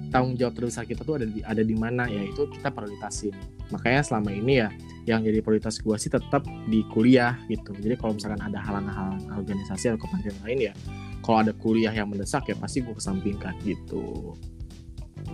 tanggung 0.09 0.39
jawab 0.39 0.55
terbesar 0.55 0.87
kita 0.87 1.03
tuh 1.03 1.19
ada 1.19 1.27
di 1.27 1.43
ada 1.43 1.61
di 1.61 1.75
mana? 1.75 2.07
Ya 2.07 2.23
itu 2.23 2.47
kita 2.49 2.71
prioritasin 2.71 3.35
makanya 3.73 4.03
selama 4.05 4.31
ini 4.33 4.61
ya 4.65 4.69
yang 5.05 5.21
jadi 5.21 5.45
prioritas 5.45 5.77
gue 5.81 5.97
sih 6.01 6.09
tetap 6.09 6.45
di 6.69 6.81
kuliah 6.89 7.37
gitu 7.53 7.77
jadi 7.77 7.97
kalau 8.01 8.17
misalkan 8.17 8.41
ada 8.41 8.57
halang-halang 8.61 9.21
organisasi 9.37 9.93
atau 9.93 10.01
kepanitiaan 10.01 10.41
lain 10.45 10.73
ya 10.73 10.75
kalau 11.21 11.45
ada 11.45 11.53
kuliah 11.57 11.93
yang 11.93 12.09
mendesak 12.09 12.49
ya 12.49 12.57
pasti 12.57 12.81
gue 12.81 12.95
kesampingkan 12.97 13.53
gitu 13.65 14.33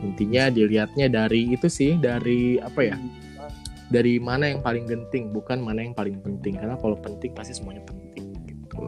intinya 0.02 0.50
dilihatnya 0.50 1.06
dari 1.10 1.54
itu 1.54 1.66
sih 1.70 1.98
dari 1.98 2.58
apa 2.58 2.80
ya 2.82 2.96
dari 3.90 4.22
mana 4.22 4.50
yang 4.50 4.62
paling 4.62 4.86
genting 4.86 5.34
bukan 5.34 5.58
mana 5.58 5.82
yang 5.82 5.94
paling 5.94 6.18
penting 6.22 6.58
karena 6.58 6.78
kalau 6.78 6.94
penting 6.98 7.34
pasti 7.34 7.54
semuanya 7.54 7.82
penting 7.86 8.34
gitu 8.46 8.86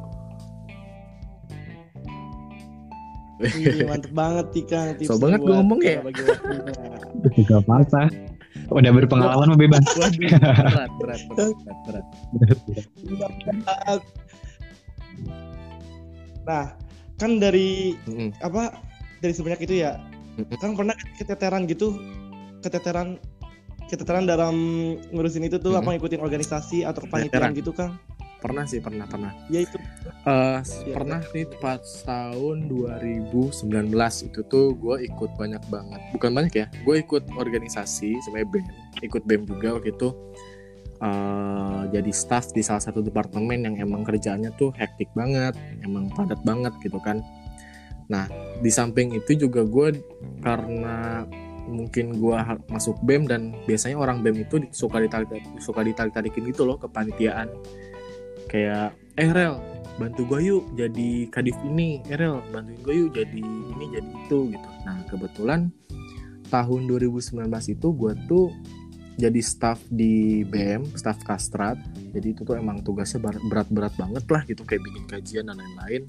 Iya, 3.42 3.90
mantep 3.90 4.14
banget 4.14 4.46
Tika. 4.54 4.94
So 5.10 5.18
banget 5.18 5.42
gue 5.42 5.50
ngomong 5.50 5.82
ya. 5.82 5.98
Gak 7.42 7.66
apa-apa. 7.66 8.06
Udah 8.72 8.92
berpengalaman 8.92 9.52
mau 9.52 9.58
bebas. 9.58 9.84
berat, 9.96 10.16
berat, 10.18 10.90
berat, 10.98 11.20
berat, 11.28 12.04
berat. 13.48 14.02
Nah, 16.42 16.64
kan 17.16 17.38
dari 17.38 17.94
mm 18.06 18.12
-hmm. 18.12 18.28
apa? 18.42 18.76
Dari 19.22 19.32
sebanyak 19.32 19.60
itu 19.62 19.74
ya, 19.86 19.96
mm 20.36 20.44
-hmm. 20.50 20.56
kan 20.58 20.70
pernah 20.74 20.96
keteteran 21.14 21.70
gitu, 21.70 21.94
keteteran, 22.66 23.22
keteteran 23.86 24.26
dalam 24.26 24.54
ngurusin 25.14 25.46
itu 25.46 25.62
tuh 25.62 25.78
mm 25.78 25.78
-hmm. 25.78 25.86
apa 25.86 25.88
ngikutin 25.96 26.20
organisasi 26.20 26.78
atau 26.82 27.06
kepanitiaan 27.06 27.54
gitu 27.54 27.70
kan? 27.70 27.96
Pernah 28.42 28.66
sih 28.66 28.82
pernah 28.82 29.06
pernah. 29.06 29.30
Ya 29.46 29.62
itu. 29.62 29.78
Uh, 30.26 30.58
ya, 30.58 30.94
pernah 30.98 31.22
nih 31.30 31.46
pas 31.62 31.82
tahun 32.02 32.66
2019 32.66 33.62
itu 34.26 34.40
tuh 34.50 34.74
gue 34.74 34.96
ikut 35.06 35.30
banyak 35.38 35.62
banget. 35.70 36.00
Bukan 36.18 36.30
banyak 36.34 36.54
ya 36.58 36.66
gue 36.82 36.96
ikut 36.98 37.30
organisasi 37.38 38.18
sebagai 38.26 38.58
bem 38.58 38.66
ikut 38.98 39.22
bem 39.22 39.46
juga 39.46 39.78
waktu 39.78 39.94
itu. 39.94 40.10
Uh, 41.02 41.90
jadi 41.90 42.14
staff 42.14 42.54
di 42.54 42.62
salah 42.62 42.78
satu 42.78 43.02
departemen 43.02 43.66
yang 43.66 43.74
emang 43.74 44.06
kerjaannya 44.06 44.54
tuh 44.54 44.70
hektik 44.78 45.10
banget 45.18 45.58
emang 45.86 46.10
padat 46.10 46.42
banget 46.42 46.74
gitu 46.82 46.98
kan. 46.98 47.22
Nah 48.10 48.26
di 48.58 48.70
samping 48.70 49.14
itu 49.14 49.38
juga 49.38 49.62
gue 49.66 49.98
karena 50.42 51.26
mungkin 51.66 52.18
gue 52.18 52.38
masuk 52.70 52.98
bem 53.06 53.26
dan 53.26 53.54
biasanya 53.66 53.98
orang 53.98 54.20
bem 54.20 54.34
itu 54.42 54.66
suka 54.74 54.98
ditarik 54.98 55.30
suka 55.62 55.80
ditarik 55.86 56.12
tarikin 56.12 56.46
gitu 56.50 56.66
loh 56.66 56.76
kepanitiaan 56.78 57.48
kayak 58.52 58.92
eh 59.16 59.32
rel 59.32 59.56
bantu 59.96 60.28
gue 60.28 60.40
yuk 60.52 60.64
jadi 60.76 61.32
kadif 61.32 61.56
ini. 61.64 62.04
Eh 62.06 62.20
rel 62.20 62.44
bantuin 62.52 62.78
gue 62.84 62.94
yuk 62.94 63.10
jadi 63.16 63.40
ini 63.42 63.84
jadi 63.96 64.10
itu 64.28 64.38
gitu. 64.52 64.68
Nah 64.84 65.00
kebetulan 65.08 65.72
tahun 66.52 66.80
2019 66.84 67.48
itu 67.72 67.88
gue 67.96 68.12
tuh 68.28 68.52
jadi 69.16 69.40
staff 69.44 69.80
di 69.88 70.44
BM 70.44 70.84
staff 70.96 71.20
kastrat. 71.24 71.80
Jadi 72.12 72.36
itu 72.36 72.44
tuh 72.44 72.60
emang 72.60 72.84
tugasnya 72.84 73.24
berat-berat 73.24 73.96
banget 73.96 74.24
lah 74.28 74.42
gitu 74.44 74.62
kayak 74.68 74.84
bikin 74.84 75.04
kajian 75.08 75.44
dan 75.48 75.56
lain-lain. 75.56 76.04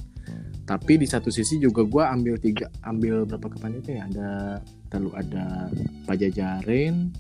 Tapi 0.64 0.96
di 0.96 1.08
satu 1.08 1.28
sisi 1.28 1.60
juga 1.60 1.84
gue 1.84 2.04
ambil 2.04 2.36
tiga 2.40 2.72
ambil 2.88 3.28
berapa 3.28 3.52
kepanitiaan 3.52 3.96
ya 3.96 4.04
ada 4.08 4.30
lalu 4.96 5.10
ada 5.20 5.68
pajajarin 6.08 7.12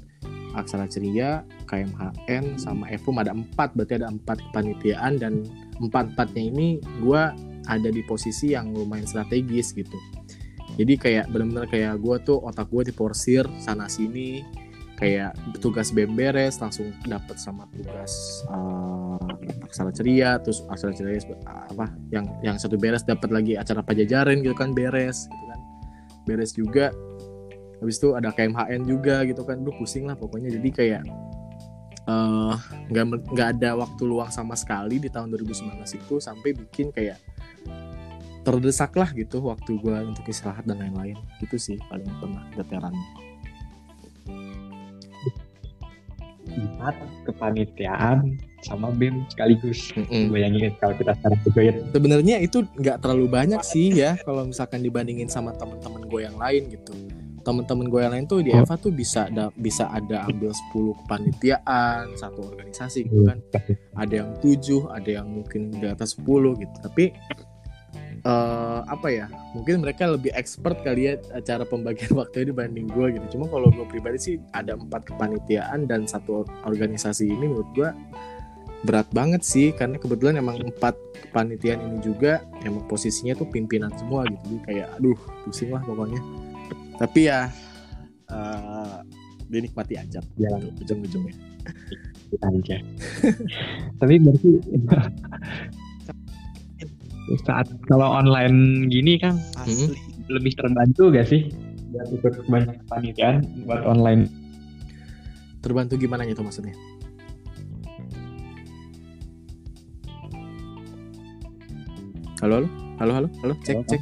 Aksara 0.54 0.86
Ceria, 0.86 1.42
KMHN, 1.66 2.62
sama 2.62 2.90
EFUM 2.94 3.22
ada 3.22 3.34
empat, 3.34 3.74
berarti 3.74 4.02
ada 4.02 4.10
empat 4.10 4.40
kepanitiaan 4.50 5.18
dan 5.18 5.44
empat-empatnya 5.82 6.44
ini 6.54 6.68
gue 7.02 7.24
ada 7.66 7.90
di 7.90 8.02
posisi 8.06 8.54
yang 8.54 8.72
lumayan 8.74 9.08
strategis 9.08 9.74
gitu. 9.74 9.98
Jadi 10.78 10.94
kayak 10.98 11.26
bener-bener 11.30 11.70
kayak 11.70 12.02
gue 12.02 12.16
tuh 12.26 12.38
otak 12.42 12.70
gue 12.70 12.90
diporsir 12.90 13.46
sana 13.62 13.86
sini, 13.86 14.42
kayak 14.98 15.34
tugas 15.60 15.90
BEM 15.92 16.14
beres 16.14 16.62
langsung 16.62 16.94
dapat 17.04 17.36
sama 17.36 17.66
tugas 17.74 18.46
uh, 18.48 19.20
aksara 19.66 19.90
ceria 19.90 20.38
terus 20.40 20.62
aksara 20.70 20.94
ceria 20.94 21.20
apa 21.44 21.92
yang 22.14 22.30
yang 22.46 22.56
satu 22.62 22.78
beres 22.78 23.04
dapat 23.04 23.34
lagi 23.34 23.58
acara 23.58 23.82
pajajaran 23.82 24.40
gitu 24.40 24.54
kan 24.54 24.72
beres 24.72 25.28
gitu 25.28 25.46
kan 25.50 25.60
beres 26.24 26.52
juga 26.56 26.94
habis 27.84 28.00
itu 28.00 28.16
ada 28.16 28.32
KMHN 28.32 28.88
juga 28.88 29.28
gitu 29.28 29.44
kan. 29.44 29.60
Lu 29.60 29.76
pusing 29.76 30.08
lah 30.08 30.16
pokoknya. 30.16 30.48
Jadi 30.56 30.70
kayak 30.72 31.04
eh, 32.08 32.54
nggak 32.88 33.06
uh, 33.12 33.20
nggak 33.36 33.48
ada 33.60 33.76
waktu 33.76 34.04
luang 34.08 34.32
sama 34.32 34.56
sekali 34.56 35.04
di 35.04 35.12
tahun 35.12 35.36
2019 35.36 35.84
itu 35.84 36.16
sampai 36.24 36.56
bikin 36.56 36.96
kayak 36.96 37.20
terdesak 38.48 38.96
lah 38.96 39.12
gitu 39.12 39.44
waktu 39.44 39.76
gue 39.76 39.98
untuk 40.08 40.24
istirahat 40.32 40.64
dan 40.64 40.80
lain-lain. 40.80 41.20
Gitu 41.44 41.60
sih 41.60 41.78
paling 41.92 42.08
pernah 42.24 42.48
veteran 42.56 42.96
empat 46.54 46.96
kepanitiaan 47.26 48.38
sama 48.64 48.94
BEM 48.94 49.28
sekaligus. 49.28 49.92
Mm 49.98 50.06
-hmm. 50.08 50.24
bayangin 50.32 50.72
kalau 50.80 50.96
kita 50.96 51.12
sekarang 51.20 51.40
ya. 51.60 51.74
Sebenarnya 51.92 52.36
itu 52.40 52.58
nggak 52.80 52.98
terlalu 53.04 53.28
banyak 53.28 53.62
sih 53.66 53.92
ya 53.92 54.16
kalau 54.24 54.48
misalkan 54.48 54.80
dibandingin 54.86 55.28
sama 55.28 55.52
teman-teman 55.58 56.04
gue 56.08 56.22
yang 56.24 56.38
lain 56.38 56.64
gitu 56.72 56.94
teman-teman 57.44 57.92
gue 57.92 58.00
yang 58.00 58.14
lain 58.16 58.26
tuh 58.26 58.40
di 58.40 58.56
Eva 58.56 58.80
tuh 58.80 58.96
bisa 58.96 59.28
ada 59.28 59.52
bisa 59.54 59.92
ada 59.92 60.24
ambil 60.26 60.56
10 60.72 61.00
kepanitiaan 61.04 62.16
satu 62.16 62.56
organisasi 62.56 63.12
gitu 63.12 63.28
kan. 63.28 63.40
Ada 64.00 64.14
yang 64.24 64.30
tujuh 64.40 64.88
ada 64.90 65.10
yang 65.22 65.28
mungkin 65.28 65.76
di 65.76 65.88
atas 65.88 66.16
10 66.16 66.24
gitu. 66.64 66.76
Tapi 66.80 67.12
uh, 68.24 68.82
apa 68.88 69.08
ya 69.12 69.26
mungkin 69.52 69.84
mereka 69.84 70.08
lebih 70.08 70.32
expert 70.34 70.80
kali 70.82 71.12
ya 71.12 71.14
cara 71.44 71.68
pembagian 71.68 72.16
waktu 72.20 72.48
dibanding 72.50 72.88
gue 72.88 73.20
gitu. 73.20 73.38
Cuma 73.38 73.52
kalau 73.52 73.68
gue 73.70 73.86
pribadi 73.92 74.18
sih 74.20 74.36
ada 74.56 74.80
empat 74.80 75.14
kepanitiaan 75.14 75.86
dan 75.86 76.08
satu 76.08 76.48
organisasi 76.64 77.28
ini 77.28 77.46
menurut 77.52 77.70
gue 77.76 77.90
berat 78.88 79.08
banget 79.12 79.44
sih. 79.44 79.76
Karena 79.76 80.00
kebetulan 80.00 80.40
emang 80.40 80.64
empat 80.64 80.96
kepanitiaan 81.28 81.84
ini 81.92 81.98
juga 82.00 82.44
emang 82.64 82.88
posisinya 82.88 83.36
tuh 83.36 83.52
pimpinan 83.52 83.92
semua 84.00 84.24
gitu. 84.32 84.44
Jadi 84.48 84.58
kayak 84.72 84.88
aduh 84.96 85.20
pusing 85.44 85.76
lah 85.76 85.84
pokoknya 85.84 86.24
tapi 87.04 87.28
ya 87.28 87.52
uh, 88.32 89.04
dinikmati 89.52 90.00
aja. 90.00 90.24
Jalan 90.40 90.72
ujung-ujungnya. 90.80 91.36
Aja 92.34 92.82
tapi 94.02 94.18
berarti 94.18 94.50
saat 97.46 97.70
kalau 97.86 98.10
online 98.10 98.90
gini 98.90 99.22
kan 99.22 99.38
Asli. 99.62 99.94
lebih 100.34 100.58
terbantu 100.58 101.14
gak 101.14 101.30
sih? 101.30 101.54
Buat 101.94 102.10
ikut 102.10 102.34
banyak 102.50 102.78
panitiaan 102.90 103.46
buat 103.70 103.86
online. 103.86 104.26
Terbantu 105.62 105.96
gimana 106.02 106.26
itu 106.26 106.42
maksudnya? 106.42 106.74
Halo 112.42 112.60
halo? 112.60 112.68
Halo 113.00 113.12
halo? 113.14 113.28
Halo. 113.46 113.54
cek 113.62 113.78
cek. 113.88 114.02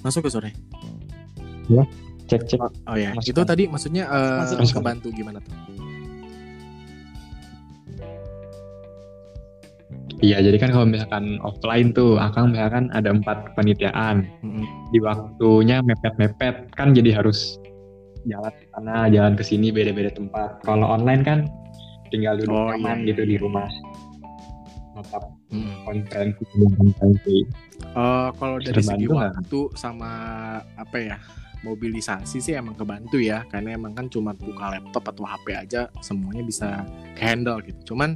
Masuk 0.00 0.24
ke 0.24 0.30
sore 0.30 0.67
ya 1.68 1.84
cek 2.28 2.42
cek 2.48 2.60
oh 2.60 2.96
ya 2.96 3.12
Masuk 3.16 3.32
itu 3.32 3.42
tadi 3.44 3.64
maksudnya 3.68 4.04
uh, 4.08 4.44
Masuk. 4.44 4.80
kebantu 4.80 5.08
gimana 5.12 5.40
tuh 5.40 5.54
Iya, 10.18 10.42
jadi 10.42 10.58
kan 10.58 10.74
kalau 10.74 10.82
misalkan 10.82 11.38
offline 11.46 11.94
tuh, 11.94 12.18
Akang 12.18 12.50
misalkan 12.50 12.90
ada 12.90 13.14
empat 13.14 13.54
kepanitiaan, 13.54 14.26
hmm. 14.42 14.90
di 14.90 14.98
waktunya 14.98 15.78
mepet-mepet, 15.78 16.74
kan 16.74 16.90
jadi 16.90 17.22
harus 17.22 17.54
jalan 18.26 18.50
ke 18.50 18.66
sana, 18.74 19.06
jalan 19.14 19.38
ke 19.38 19.46
sini, 19.46 19.70
beda-beda 19.70 20.10
tempat. 20.10 20.58
Kalau 20.66 20.90
online 20.90 21.22
kan 21.22 21.46
tinggal 22.10 22.34
duduk 22.34 22.50
Oh, 22.50 22.74
nyaman 22.74 23.06
iya, 23.06 23.14
gitu 23.14 23.22
iya, 23.24 23.30
di 23.30 23.34
iya. 23.38 23.42
rumah 23.46 23.68
tetap 24.98 25.22
Hmm. 25.48 25.80
konferensi 25.88 26.44
konferensi 26.76 27.36
Eh, 27.88 28.28
kalau 28.36 28.60
dari 28.60 28.84
segi 28.84 29.06
Terbantu 29.08 29.16
waktu 29.16 29.60
sama 29.80 30.10
apa 30.76 30.96
ya 31.00 31.16
mobilisasi 31.66 32.38
sih 32.38 32.54
emang 32.54 32.78
kebantu 32.78 33.18
ya 33.18 33.42
karena 33.50 33.74
emang 33.74 33.94
kan 33.96 34.06
cuma 34.06 34.34
buka 34.34 34.78
laptop 34.78 35.10
atau 35.10 35.26
HP 35.26 35.46
aja 35.58 35.80
semuanya 35.98 36.42
bisa 36.46 36.86
handle 37.18 37.58
gitu. 37.66 37.94
Cuman 37.94 38.14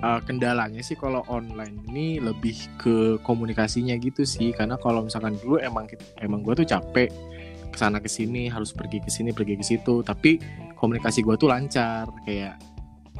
eh, 0.00 0.20
kendalanya 0.24 0.80
sih 0.80 0.96
kalau 0.96 1.20
online 1.28 1.84
ini 1.92 2.16
lebih 2.22 2.56
ke 2.80 3.20
komunikasinya 3.20 3.96
gitu 4.00 4.24
sih 4.24 4.56
karena 4.56 4.80
kalau 4.80 5.04
misalkan 5.04 5.36
dulu 5.40 5.60
emang 5.60 5.84
emang 6.24 6.40
gue 6.40 6.64
tuh 6.64 6.68
capek 6.68 7.12
ke 7.72 7.76
sana 7.80 7.98
ke 8.00 8.08
sini 8.08 8.52
harus 8.52 8.72
pergi 8.76 9.00
ke 9.00 9.08
sini 9.08 9.32
pergi 9.32 9.56
ke 9.56 9.64
situ 9.64 10.04
tapi 10.04 10.36
komunikasi 10.76 11.24
gue 11.24 11.34
tuh 11.40 11.48
lancar 11.48 12.04
kayak 12.28 12.60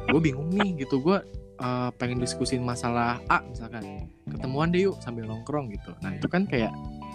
gue 0.09 0.21
bingung 0.21 0.53
nih 0.53 0.85
gitu 0.85 1.01
gue 1.01 1.17
eh, 1.61 1.89
pengen 1.97 2.21
diskusin 2.21 2.61
masalah 2.61 3.17
A 3.29 3.41
misalkan 3.45 4.09
ketemuan 4.29 4.69
deh 4.69 4.89
yuk 4.89 4.97
sambil 5.01 5.25
nongkrong 5.25 5.73
gitu 5.73 5.93
nah 6.05 6.13
itu 6.13 6.29
kan 6.29 6.45
kayak 6.45 6.73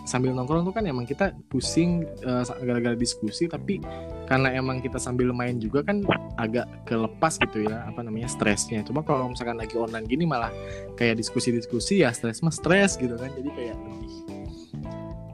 sambil 0.08 0.32
nongkrong 0.32 0.64
tuh 0.64 0.72
kan 0.72 0.88
emang 0.88 1.04
kita 1.04 1.36
pusing 1.52 2.08
eh, 2.24 2.44
gara-gara 2.64 2.96
diskusi 2.96 3.44
tapi 3.44 3.84
karena 4.24 4.56
emang 4.56 4.80
kita 4.80 4.96
sambil 4.96 5.36
main 5.36 5.60
juga 5.60 5.84
kan 5.84 6.00
agak 6.40 6.64
kelepas 6.88 7.36
gitu 7.36 7.68
ya 7.68 7.84
apa 7.84 8.00
namanya 8.00 8.32
stresnya. 8.32 8.80
Cuma 8.80 9.04
kalau 9.04 9.28
misalkan 9.28 9.60
lagi 9.60 9.76
online 9.76 10.08
gini 10.08 10.24
malah 10.24 10.48
kayak 10.96 11.20
diskusi-diskusi 11.20 12.00
ya 12.00 12.08
stres 12.16 12.40
mah 12.40 12.52
stres 12.52 12.96
gitu 12.96 13.12
kan. 13.20 13.28
Jadi 13.36 13.50
kayak 13.52 13.76
lebih 13.76 14.12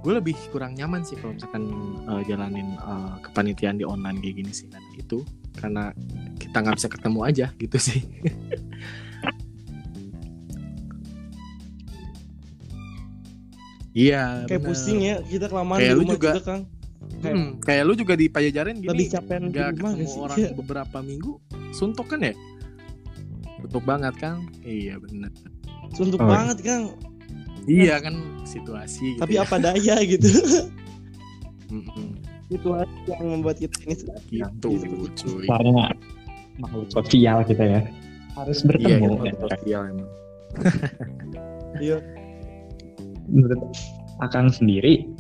gue 0.04 0.12
lebih 0.20 0.36
kurang 0.52 0.76
nyaman 0.76 1.06
sih 1.06 1.14
kalau 1.22 1.38
misalkan 1.38 1.70
eh, 2.10 2.22
jalanin 2.26 2.74
eh, 2.74 3.14
kepanitiaan 3.22 3.78
di 3.78 3.86
online 3.86 4.18
kayak 4.18 4.42
gini 4.42 4.50
sih. 4.50 4.66
Kan 4.66 4.82
itu 4.98 5.22
karena 5.54 5.94
kita 6.42 6.56
nggak 6.60 6.76
bisa 6.82 6.88
ketemu 6.90 7.20
aja 7.22 7.46
gitu 7.62 7.78
sih 7.78 8.02
Iya. 13.94 14.22
kayak 14.44 14.58
bener. 14.58 14.68
pusing 14.68 14.98
ya 15.00 15.16
kita 15.22 15.46
kelamaan 15.46 15.78
Kayak 15.78 15.86
di 15.86 15.94
lu 15.94 16.00
rumah 16.00 16.12
juga. 16.12 16.30
juga, 16.30 16.42
Kang 16.44 16.62
kayak 17.14 17.34
Hmm, 17.36 17.50
kayak 17.60 17.82
lu 17.84 17.92
juga 17.94 18.14
di 18.14 18.26
Pajajaran 18.26 18.74
gini 18.76 18.88
lebih 18.88 19.06
capek 19.08 19.36
di 19.36 19.44
nggak 19.46 19.68
rumah 19.70 19.74
ketemu 19.92 19.94
gak 19.94 20.08
sih 20.08 20.20
orang 20.20 20.38
Iya. 20.38 20.50
beberapa 20.54 20.98
minggu 21.00 21.32
suntuk 21.70 22.06
kan 22.06 22.20
ya? 22.20 22.34
Suntuk 23.56 23.82
banget 23.82 24.14
kan? 24.16 24.34
Iya 24.60 24.94
bener. 24.98 25.30
suntuk 25.90 26.18
Oh, 26.18 26.24
iya. 26.24 26.32
banget 26.32 26.58
Kang 26.60 26.84
Iya 27.64 27.94
kan 27.98 28.14
situasi. 28.42 29.06
Gitu 29.10 29.20
tapi 29.20 29.34
ya. 29.34 29.42
apa 29.42 29.56
daya 29.58 29.96
gitu 30.10 30.28
situasi 32.44 32.98
yang 33.06 33.24
membuat 33.30 33.56
kita 33.56 33.76
ini 33.82 33.94
sedang 33.94 34.20
Gitu 34.26 34.70
cuy. 35.16 35.44
karena 35.44 35.84
makhluk 36.56 36.88
sosial 36.88 37.40
kita 37.42 37.64
ya 37.64 37.80
harus 38.34 38.58
Iya 38.58 38.66
bertemu 38.66 39.06
gitu. 39.14 39.24
ya. 39.24 39.32
Sosial 39.48 39.82
emang. 39.86 40.08
iya 41.78 41.96
menurut 43.28 43.60
Akang 44.22 44.46
sendiri 44.46 45.10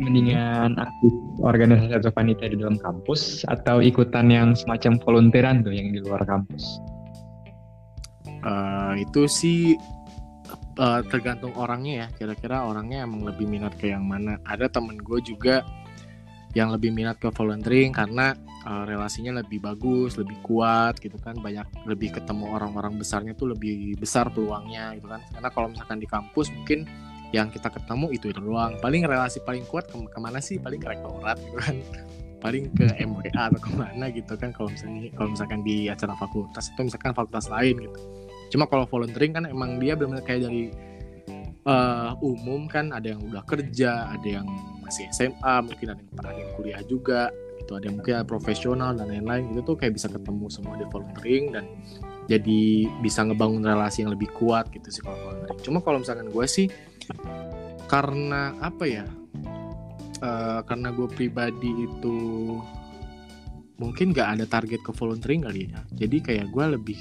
mendingan 0.00 0.80
aktif 0.80 1.12
organisasi 1.44 1.92
atau 1.92 2.08
panitia 2.08 2.48
di 2.48 2.56
dalam 2.56 2.80
kampus 2.80 3.44
atau 3.52 3.84
ikutan 3.84 4.32
yang 4.32 4.56
semacam 4.56 4.96
volunteeran 5.04 5.60
tuh 5.60 5.76
yang 5.76 5.92
di 5.92 6.00
luar 6.00 6.24
kampus 6.24 6.80
Eh, 8.40 8.94
itu 9.04 9.28
sih 9.28 9.76
eh, 10.80 11.00
tergantung 11.12 11.52
orangnya 11.56 12.06
ya. 12.06 12.24
Kira-kira 12.24 12.64
orangnya 12.64 13.04
emang 13.04 13.28
lebih 13.28 13.44
minat 13.44 13.76
ke 13.76 13.92
yang 13.92 14.04
mana. 14.08 14.40
Ada 14.48 14.72
temen 14.72 14.96
gue 14.96 15.20
juga 15.20 15.64
yang 16.56 16.74
lebih 16.74 16.90
minat 16.90 17.20
ke 17.20 17.28
volunteering 17.30 17.92
karena 17.92 18.32
eh, 18.64 18.84
relasinya 18.88 19.44
lebih 19.44 19.60
bagus, 19.60 20.16
lebih 20.16 20.40
kuat 20.40 20.96
gitu 21.04 21.20
kan. 21.20 21.36
Banyak 21.36 21.84
lebih 21.84 22.16
ketemu 22.16 22.48
orang-orang 22.48 22.96
besarnya 22.96 23.36
tuh 23.36 23.52
lebih 23.52 24.00
besar 24.00 24.32
peluangnya 24.32 24.96
gitu 24.96 25.08
kan. 25.12 25.20
Karena 25.36 25.48
kalau 25.52 25.68
misalkan 25.68 26.00
di 26.00 26.08
kampus 26.08 26.48
mungkin 26.56 26.88
yang 27.30 27.48
kita 27.50 27.70
ketemu 27.70 28.06
itu 28.14 28.26
itu 28.30 28.40
doang. 28.42 28.78
Paling 28.82 29.06
relasi 29.06 29.42
paling 29.42 29.62
kuat 29.70 29.86
ke 29.90 29.96
ke 29.96 30.18
mana 30.18 30.38
sih? 30.42 30.58
Paling 30.58 30.80
ke 30.82 30.88
rektorat 30.90 31.38
gitu 31.38 31.58
kan. 31.58 31.76
Paling 32.40 32.64
ke 32.74 32.86
MWA 33.06 33.30
atau 33.50 33.60
ke 33.60 33.70
mana 33.74 34.06
gitu 34.10 34.34
kan 34.34 34.50
kalau 34.50 34.68
misalnya 34.72 35.10
kalau 35.14 35.28
misalkan 35.34 35.60
di 35.62 35.86
acara 35.86 36.14
fakultas 36.18 36.72
atau 36.74 36.82
misalkan 36.86 37.12
fakultas 37.14 37.46
lain 37.52 37.76
gitu. 37.86 38.00
Cuma 38.50 38.66
kalau 38.66 38.84
volunteering 38.88 39.32
kan 39.36 39.44
emang 39.46 39.78
dia 39.78 39.94
benar-benar 39.94 40.26
kayak 40.26 40.50
dari 40.50 40.74
eh, 41.64 42.10
umum 42.24 42.66
kan 42.66 42.90
ada 42.90 43.14
yang 43.14 43.22
udah 43.22 43.46
kerja, 43.46 44.10
ada 44.10 44.28
yang 44.28 44.46
masih 44.82 45.06
SMA, 45.14 45.54
mungkin 45.62 45.86
ada 45.94 46.00
yang 46.02 46.12
pernah 46.18 46.30
ada 46.34 46.40
yang 46.42 46.52
kuliah 46.58 46.82
juga, 46.82 47.22
gitu 47.60 47.78
ada 47.78 47.84
yang 47.86 47.96
mungkin 48.00 48.14
profesional 48.26 48.90
dan 48.96 49.06
lain-lain 49.06 49.54
itu 49.54 49.60
tuh 49.62 49.76
kayak 49.78 49.94
bisa 49.94 50.10
ketemu 50.10 50.50
semua 50.50 50.74
di 50.74 50.86
volunteering 50.88 51.44
dan 51.54 51.64
jadi 52.26 52.88
bisa 53.04 53.22
ngebangun 53.26 53.62
relasi 53.62 54.02
yang 54.02 54.10
lebih 54.10 54.30
kuat 54.34 54.66
gitu 54.74 54.88
sih 54.90 55.02
kalau 55.04 55.18
volunteering. 55.22 55.60
Cuma 55.62 55.78
kalau 55.84 56.02
misalkan 56.02 56.26
gue 56.32 56.46
sih 56.48 56.66
karena 57.90 58.54
apa 58.62 58.84
ya? 58.86 59.06
eh, 60.20 60.60
karena 60.68 60.88
gue 60.92 61.08
pribadi 61.08 61.70
itu 61.88 62.16
mungkin 63.80 64.12
gak 64.12 64.36
ada 64.36 64.44
target 64.44 64.84
ke 64.84 64.92
volunteering 64.92 65.48
kali 65.48 65.72
ya. 65.72 65.80
Jadi 65.96 66.16
kayak 66.20 66.46
gue 66.52 66.64
lebih 66.76 66.98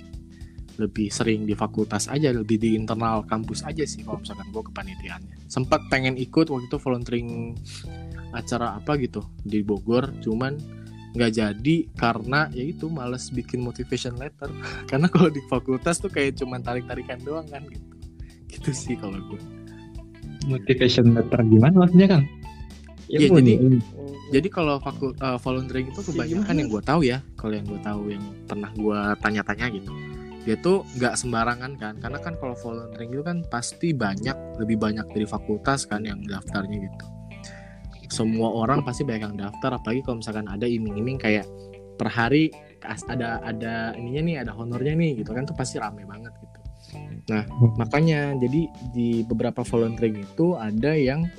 lebih 0.79 1.11
sering 1.11 1.43
di 1.43 1.51
fakultas 1.59 2.07
aja, 2.07 2.31
lebih 2.31 2.55
di 2.55 2.79
internal 2.79 3.27
kampus 3.27 3.67
aja 3.67 3.83
sih 3.83 4.07
kalau 4.07 4.23
misalkan 4.23 4.47
gue 4.47 4.63
kepanitiaannya. 4.63 5.35
Sempat 5.51 5.91
pengen 5.91 6.15
ikut 6.15 6.47
waktu 6.47 6.71
itu 6.71 6.79
volunteering 6.79 7.59
acara 8.31 8.79
apa 8.79 8.95
gitu 8.95 9.27
di 9.43 9.59
Bogor, 9.59 10.07
cuman 10.23 10.55
nggak 11.09 11.31
jadi 11.35 11.75
karena 11.99 12.47
ya 12.55 12.63
itu 12.63 12.87
males 12.87 13.27
bikin 13.27 13.59
motivation 13.59 14.15
letter. 14.15 14.47
karena 14.89 15.11
kalau 15.11 15.27
di 15.27 15.43
fakultas 15.51 15.99
tuh 15.99 16.07
kayak 16.07 16.39
cuman 16.39 16.63
tarik-tarikan 16.63 17.19
doang 17.27 17.43
kan 17.51 17.67
gitu. 17.67 17.91
Gitu 18.47 18.71
sih 18.71 18.95
kalau 18.95 19.19
gue. 19.19 19.58
Motivation 20.47 21.11
letter 21.17 21.41
gimana 21.43 21.75
maksudnya 21.75 22.07
Kang? 22.07 22.23
Iya, 23.09 23.27
Ilmu 23.27 23.37
jadi- 23.41 23.57
ilmu. 23.59 23.79
Jadi 24.29 24.45
kalau 24.53 24.77
fakul 24.77 25.17
uh, 25.25 25.41
volunteering 25.41 25.89
itu 25.89 26.05
Sih, 26.05 26.13
kebanyakan 26.13 26.53
yang 26.61 26.69
gue 26.69 26.83
tahu 26.85 27.01
ya, 27.01 27.17
kalau 27.33 27.57
yang 27.57 27.65
gue 27.65 27.81
tahu 27.81 28.01
yang 28.13 28.21
pernah 28.45 28.69
gue 28.77 28.99
tanya-tanya 29.25 29.65
gitu, 29.73 29.89
dia 30.45 30.53
tuh 30.61 30.85
nggak 31.01 31.17
sembarangan 31.17 31.73
kan, 31.81 31.97
karena 31.97 32.21
kan 32.21 32.37
kalau 32.37 32.53
volunteering 32.61 33.09
itu 33.09 33.25
kan 33.25 33.41
pasti 33.49 33.89
banyak, 33.89 34.37
lebih 34.61 34.77
banyak 34.77 35.09
dari 35.09 35.25
fakultas 35.25 35.89
kan 35.89 36.05
yang 36.05 36.21
daftarnya 36.29 36.77
gitu. 36.77 37.05
Semua 38.13 38.53
orang 38.53 38.85
pasti 38.85 39.01
banyak 39.01 39.33
yang 39.33 39.49
daftar, 39.49 39.81
apalagi 39.81 40.05
kalau 40.05 40.21
misalkan 40.21 40.45
ada 40.45 40.69
iming-iming 40.69 41.17
kayak 41.17 41.49
per 41.97 42.05
hari 42.13 42.53
kas- 42.77 43.09
ada 43.09 43.41
ada 43.41 43.97
ininya 43.97 44.21
nih, 44.21 44.35
ada 44.45 44.53
honornya 44.53 44.93
nih 44.93 45.25
gitu 45.25 45.33
kan, 45.33 45.49
tuh 45.49 45.57
pasti 45.57 45.81
rame 45.81 46.05
banget 46.05 46.29
gitu. 46.37 46.48
Nah 47.29 47.45
makanya 47.77 48.33
jadi 48.35 48.61
di 48.91 49.23
beberapa 49.23 49.61
volunteering 49.61 50.25
itu 50.25 50.57
ada 50.57 50.97
yang 50.97 51.29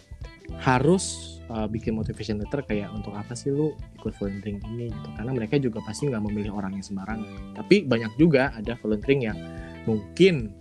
harus 0.59 1.39
uh, 1.47 1.71
bikin 1.71 1.95
motivation 1.95 2.43
letter 2.43 2.63
kayak 2.67 2.91
untuk 2.91 3.15
apa 3.15 3.39
sih 3.39 3.55
lu 3.55 3.75
ikut 3.99 4.15
volunteering 4.19 4.59
ini? 4.75 4.91
Gitu. 4.91 5.09
Karena 5.15 5.31
mereka 5.35 5.55
juga 5.59 5.79
pasti 5.83 6.11
nggak 6.11 6.23
memilih 6.23 6.55
orang 6.55 6.79
yang 6.79 6.85
sembarangan. 6.87 7.55
Tapi 7.59 7.87
banyak 7.87 8.13
juga 8.19 8.51
ada 8.55 8.75
volunteering 8.79 9.31
yang 9.31 9.39
mungkin 9.87 10.55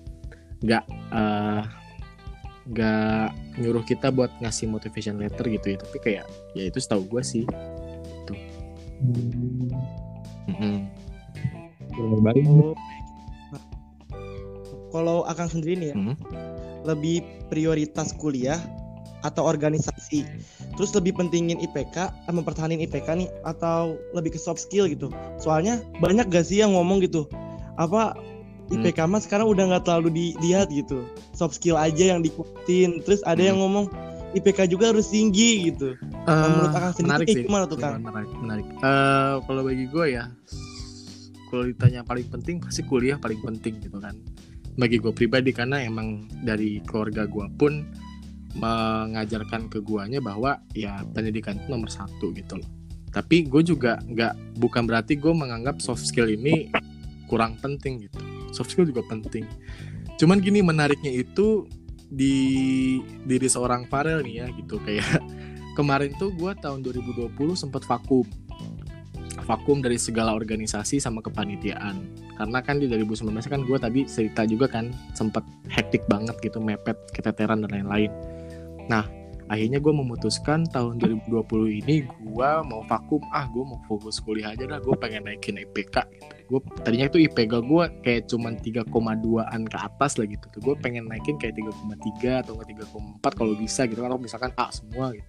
nggak 0.62 0.86
uh, 1.14 1.64
nggak 2.70 3.28
nyuruh 3.58 3.82
kita 3.82 4.14
buat 4.14 4.30
ngasih 4.42 4.70
motivation 4.70 5.18
letter 5.18 5.50
gitu 5.50 5.74
ya. 5.74 5.78
Tapi 5.82 5.98
kayak 6.02 6.26
ya 6.54 6.64
itu 6.70 6.78
setahu 6.78 7.06
gue 7.18 7.22
sih. 7.26 7.46
Hmm, 9.00 9.72
Mm-mm. 10.52 10.78
boleh 11.96 12.20
banget. 12.20 12.46
Oh. 12.46 12.76
Kalau 14.90 15.26
akan 15.26 15.48
sendiri 15.48 15.74
nih 15.78 15.90
ya, 15.94 15.96
Mhm. 15.96 16.16
lebih 16.86 17.22
prioritas 17.48 18.14
kuliah 18.16 18.58
atau 19.20 19.44
organisasi. 19.44 20.24
Terus 20.80 20.96
lebih 20.96 21.12
pentingin 21.12 21.60
IPK, 21.60 22.08
mempertahankan 22.32 22.80
IPK 22.80 23.08
nih 23.20 23.30
atau 23.44 24.00
lebih 24.16 24.36
ke 24.36 24.40
soft 24.40 24.64
skill 24.64 24.88
gitu. 24.88 25.12
Soalnya 25.38 25.84
banyak 26.00 26.32
gak 26.32 26.48
sih 26.48 26.64
yang 26.64 26.72
ngomong 26.72 27.04
gitu. 27.04 27.28
Apa 27.76 28.16
IPK 28.72 29.10
mah 29.10 29.20
sekarang 29.20 29.50
udah 29.50 29.66
nggak 29.76 29.84
terlalu 29.84 30.10
dilihat 30.14 30.72
gitu. 30.72 31.04
Soft 31.36 31.58
skill 31.58 31.76
aja 31.76 32.16
yang 32.16 32.24
dikuatin. 32.24 33.02
Terus 33.04 33.20
ada 33.28 33.42
yang 33.42 33.60
ngomong 33.60 33.92
IPK 34.38 34.70
juga 34.70 34.94
harus 34.94 35.10
tinggi 35.10 35.74
gitu. 35.74 35.98
Nah, 36.30 36.46
menurut 36.46 36.72
Akang 36.72 36.94
sendiri 36.94 37.10
menarik 37.10 37.28
kayak 37.28 37.38
sih 37.42 37.46
gimana 37.50 37.66
tuh, 37.66 37.78
Kang? 37.82 37.98
menarik 37.98 38.30
menarik 38.38 38.66
Eh, 38.70 39.36
kalau 39.42 39.62
bagi 39.66 39.86
gue 39.90 40.06
ya 40.14 40.30
kalau 41.50 41.66
ditanya 41.66 42.06
paling 42.06 42.30
penting 42.30 42.62
pasti 42.62 42.86
kuliah 42.86 43.18
paling 43.18 43.42
penting 43.42 43.82
gitu 43.82 43.98
kan 43.98 44.14
bagi 44.78 45.02
gue 45.02 45.14
pribadi 45.16 45.56
karena 45.56 45.82
emang 45.82 46.30
dari 46.46 46.84
keluarga 46.86 47.26
gue 47.26 47.48
pun 47.58 47.88
mengajarkan 48.58 49.70
ke 49.70 49.80
guanya 49.86 50.18
bahwa 50.18 50.58
ya 50.74 51.06
pendidikan 51.14 51.62
itu 51.62 51.70
nomor 51.70 51.90
satu 51.92 52.34
gitu 52.34 52.58
loh. 52.58 52.70
Tapi 53.10 53.46
gue 53.46 53.62
juga 53.66 54.02
nggak 54.06 54.58
bukan 54.58 54.86
berarti 54.86 55.18
gue 55.18 55.34
menganggap 55.34 55.82
soft 55.82 56.06
skill 56.06 56.30
ini 56.30 56.70
kurang 57.30 57.58
penting 57.62 58.10
gitu. 58.10 58.18
Soft 58.50 58.74
skill 58.74 58.90
juga 58.90 59.06
penting. 59.06 59.46
Cuman 60.18 60.42
gini 60.42 60.66
menariknya 60.66 61.14
itu 61.14 61.70
di 62.10 62.98
diri 63.26 63.46
seorang 63.46 63.86
Farel 63.86 64.26
nih 64.26 64.46
ya 64.46 64.48
gitu. 64.58 64.82
Kayak 64.82 65.22
kemarin 65.78 66.14
tuh 66.18 66.34
gue 66.34 66.52
tahun 66.58 66.82
2020 66.82 67.34
sempat 67.54 67.86
vakum. 67.86 68.26
Vakum 69.46 69.82
dari 69.82 69.98
segala 69.98 70.34
organisasi 70.38 71.02
sama 71.02 71.26
kepanitiaan 71.26 72.29
karena 72.40 72.64
kan 72.64 72.80
di 72.80 72.88
2019 72.88 73.36
kan 73.52 73.60
gue 73.68 73.78
tadi 73.78 74.00
cerita 74.08 74.48
juga 74.48 74.72
kan 74.72 74.96
sempet 75.12 75.44
hektik 75.68 76.08
banget 76.08 76.40
gitu 76.40 76.64
mepet 76.64 76.96
keteteran 77.12 77.68
dan 77.68 77.72
lain-lain. 77.76 78.08
Nah 78.88 79.04
akhirnya 79.52 79.84
gue 79.84 79.92
memutuskan 79.92 80.64
tahun 80.72 81.04
2020 81.28 81.84
ini 81.84 82.08
gue 82.08 82.50
mau 82.64 82.80
vakum. 82.88 83.20
Ah 83.36 83.44
gue 83.52 83.60
mau 83.68 83.76
fokus 83.92 84.24
kuliah 84.24 84.56
aja 84.56 84.64
dah 84.64 84.80
gue 84.80 84.96
pengen 84.96 85.28
naikin 85.28 85.60
IPK 85.60 86.00
gitu. 86.16 86.36
Gue 86.48 86.60
tadinya 86.80 87.12
itu 87.12 87.20
IPK 87.28 87.60
gue 87.60 87.84
kayak 88.08 88.32
cuman 88.32 88.56
3,2an 88.56 89.62
ke 89.68 89.78
atas 89.78 90.16
lah 90.16 90.28
gitu 90.32 90.46
tuh. 90.48 90.62
Gue 90.64 90.76
pengen 90.80 91.12
naikin 91.12 91.36
kayak 91.36 91.60
3,3 91.60 92.48
atau 92.48 92.56
3,4 92.56 93.20
kalau 93.36 93.52
bisa 93.60 93.84
gitu 93.84 94.00
kan 94.00 94.16
misalkan 94.16 94.56
A 94.56 94.72
semua 94.72 95.12
gitu 95.12 95.28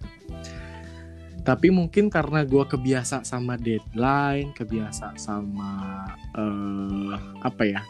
tapi 1.41 1.73
mungkin 1.73 2.07
karena 2.07 2.45
gue 2.45 2.61
kebiasa 2.61 3.25
sama 3.25 3.57
deadline 3.57 4.53
kebiasa 4.53 5.17
sama 5.17 6.05
uh, 6.37 7.17
apa 7.41 7.63
ya 7.65 7.81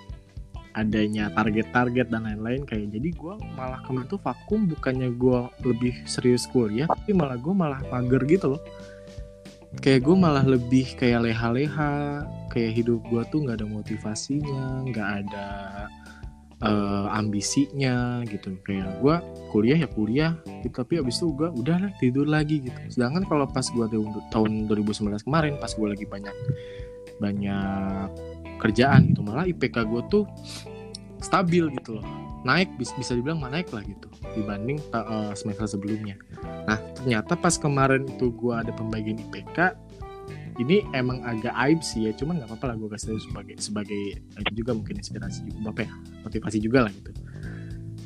adanya 0.71 1.27
target-target 1.35 2.07
dan 2.07 2.23
lain-lain 2.23 2.63
kayak 2.63 2.95
jadi 2.95 3.09
gue 3.11 3.33
malah 3.59 3.83
kemarin 3.83 4.07
tuh 4.07 4.21
vakum 4.23 4.71
bukannya 4.71 5.11
gue 5.11 5.39
lebih 5.67 5.93
serius 6.07 6.47
kuliah 6.47 6.87
tapi 6.87 7.11
malah 7.11 7.35
gue 7.35 7.51
malah 7.51 7.81
mager 7.91 8.23
gitu 8.27 8.55
loh. 8.55 8.63
Kayak 9.79 10.03
gue 10.03 10.15
malah 10.19 10.43
lebih 10.43 10.99
kayak 10.99 11.31
leha-leha 11.31 12.27
kayak 12.51 12.71
hidup 12.75 12.99
gue 13.07 13.23
tuh 13.31 13.39
nggak 13.47 13.63
ada 13.63 13.67
motivasinya 13.67 14.83
nggak 14.83 15.09
ada 15.23 15.47
uh, 16.61 17.07
ambisinya 17.13 18.21
gitu. 18.25 18.55
Kayak 18.65 19.01
gue 19.01 19.15
kuliah 19.49 19.77
ya 19.81 19.87
kuliah 19.89 20.31
gitu. 20.65 20.73
Tapi 20.81 21.01
abis 21.01 21.21
itu 21.21 21.33
gue 21.33 21.49
udah 21.49 21.77
lah 21.77 21.91
tidur 21.97 22.25
lagi 22.29 22.63
gitu. 22.63 22.79
Sedangkan 22.89 23.25
kalau 23.25 23.45
pas 23.49 23.65
gue 23.65 23.85
tahun 24.31 24.51
2019 24.69 25.27
kemarin 25.27 25.57
pas 25.57 25.71
gue 25.73 25.87
lagi 25.87 26.05
banyak 26.05 26.35
banyak 27.21 28.09
kerjaan 28.61 29.13
gitu 29.13 29.21
malah 29.25 29.45
IPK 29.49 29.85
gue 29.89 30.01
tuh 30.09 30.23
stabil 31.21 31.69
gitu 31.81 32.01
loh. 32.01 32.05
Naik 32.41 32.73
bisa, 32.81 33.13
dibilang 33.13 33.37
naik 33.37 33.69
lah 33.69 33.85
gitu 33.85 34.09
dibanding 34.33 34.81
uh, 34.95 35.29
semester 35.37 35.69
sebelumnya. 35.69 36.17
Nah 36.65 36.81
ternyata 36.97 37.37
pas 37.37 37.53
kemarin 37.57 38.05
itu 38.09 38.33
gue 38.33 38.53
ada 38.53 38.73
pembagian 38.73 39.21
IPK 39.29 39.77
ini 40.61 40.85
emang 40.93 41.25
agak 41.25 41.51
aib 41.67 41.81
sih 41.81 42.05
ya 42.05 42.11
cuman 42.13 42.37
nggak 42.37 42.49
apa-apa 42.53 42.65
lah 42.71 42.75
gue 42.77 42.89
kasih 42.93 43.17
sebagai 43.17 43.55
sebagai 43.57 44.01
itu 44.21 44.53
juga 44.61 44.71
mungkin 44.77 45.01
inspirasi 45.01 45.49
juga 45.49 45.73
apa 45.73 45.81
ya 45.89 45.91
motivasi 46.21 46.57
juga 46.61 46.79
lah 46.85 46.91
gitu. 46.93 47.11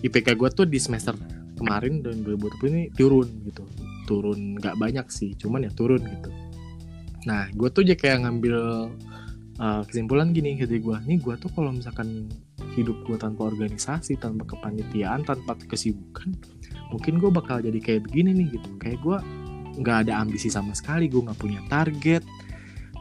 IPK 0.07 0.27
gue 0.39 0.49
tuh 0.55 0.65
di 0.69 0.79
semester 0.79 1.17
kemarin 1.59 1.99
dan 1.99 2.23
2020 2.23 2.71
ini 2.71 2.83
turun 2.95 3.27
gitu. 3.43 3.63
Turun 4.07 4.55
nggak 4.61 4.75
banyak 4.79 5.07
sih 5.11 5.35
cuman 5.35 5.67
ya 5.67 5.71
turun 5.75 5.99
gitu. 5.99 6.31
Nah 7.27 7.51
gue 7.51 7.67
tuh 7.73 7.83
aja 7.83 7.95
kayak 7.99 8.23
ngambil 8.23 8.55
uh, 9.59 9.81
kesimpulan 9.83 10.31
gini 10.31 10.55
gitu 10.55 10.79
gue 10.79 10.97
nih 11.03 11.19
gue 11.19 11.35
tuh 11.35 11.51
kalau 11.51 11.75
misalkan 11.75 12.31
hidup 12.79 12.95
gue 13.07 13.17
tanpa 13.19 13.51
organisasi 13.51 14.19
tanpa 14.19 14.47
kepanitiaan 14.47 15.23
tanpa 15.23 15.55
kesibukan 15.59 16.35
mungkin 16.91 17.19
gue 17.19 17.31
bakal 17.31 17.59
jadi 17.59 17.79
kayak 17.83 18.07
begini 18.07 18.31
nih 18.31 18.47
gitu. 18.55 18.69
Kayak 18.79 18.99
gue 19.03 19.17
nggak 19.75 20.07
ada 20.07 20.23
ambisi 20.23 20.47
sama 20.47 20.71
sekali 20.71 21.11
gue 21.11 21.19
nggak 21.19 21.39
punya 21.39 21.59
target 21.67 22.23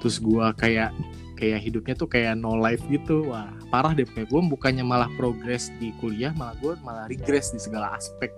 terus 0.05 0.21
gue 0.21 0.47
kayak 0.61 0.93
kayak 1.41 1.65
hidupnya 1.65 1.97
tuh 1.97 2.05
kayak 2.05 2.37
no 2.37 2.61
life 2.61 2.85
gitu. 2.93 3.25
Wah 3.33 3.49
parah 3.73 3.97
deh 3.97 4.05
gue 4.05 4.29
bukannya 4.29 4.85
malah 4.85 5.09
progres 5.17 5.73
di 5.81 5.97
kuliah 5.97 6.37
malah 6.37 6.53
gue 6.61 6.77
malah 6.85 7.09
regress 7.09 7.57
di 7.57 7.61
segala 7.65 7.97
aspek. 7.97 8.29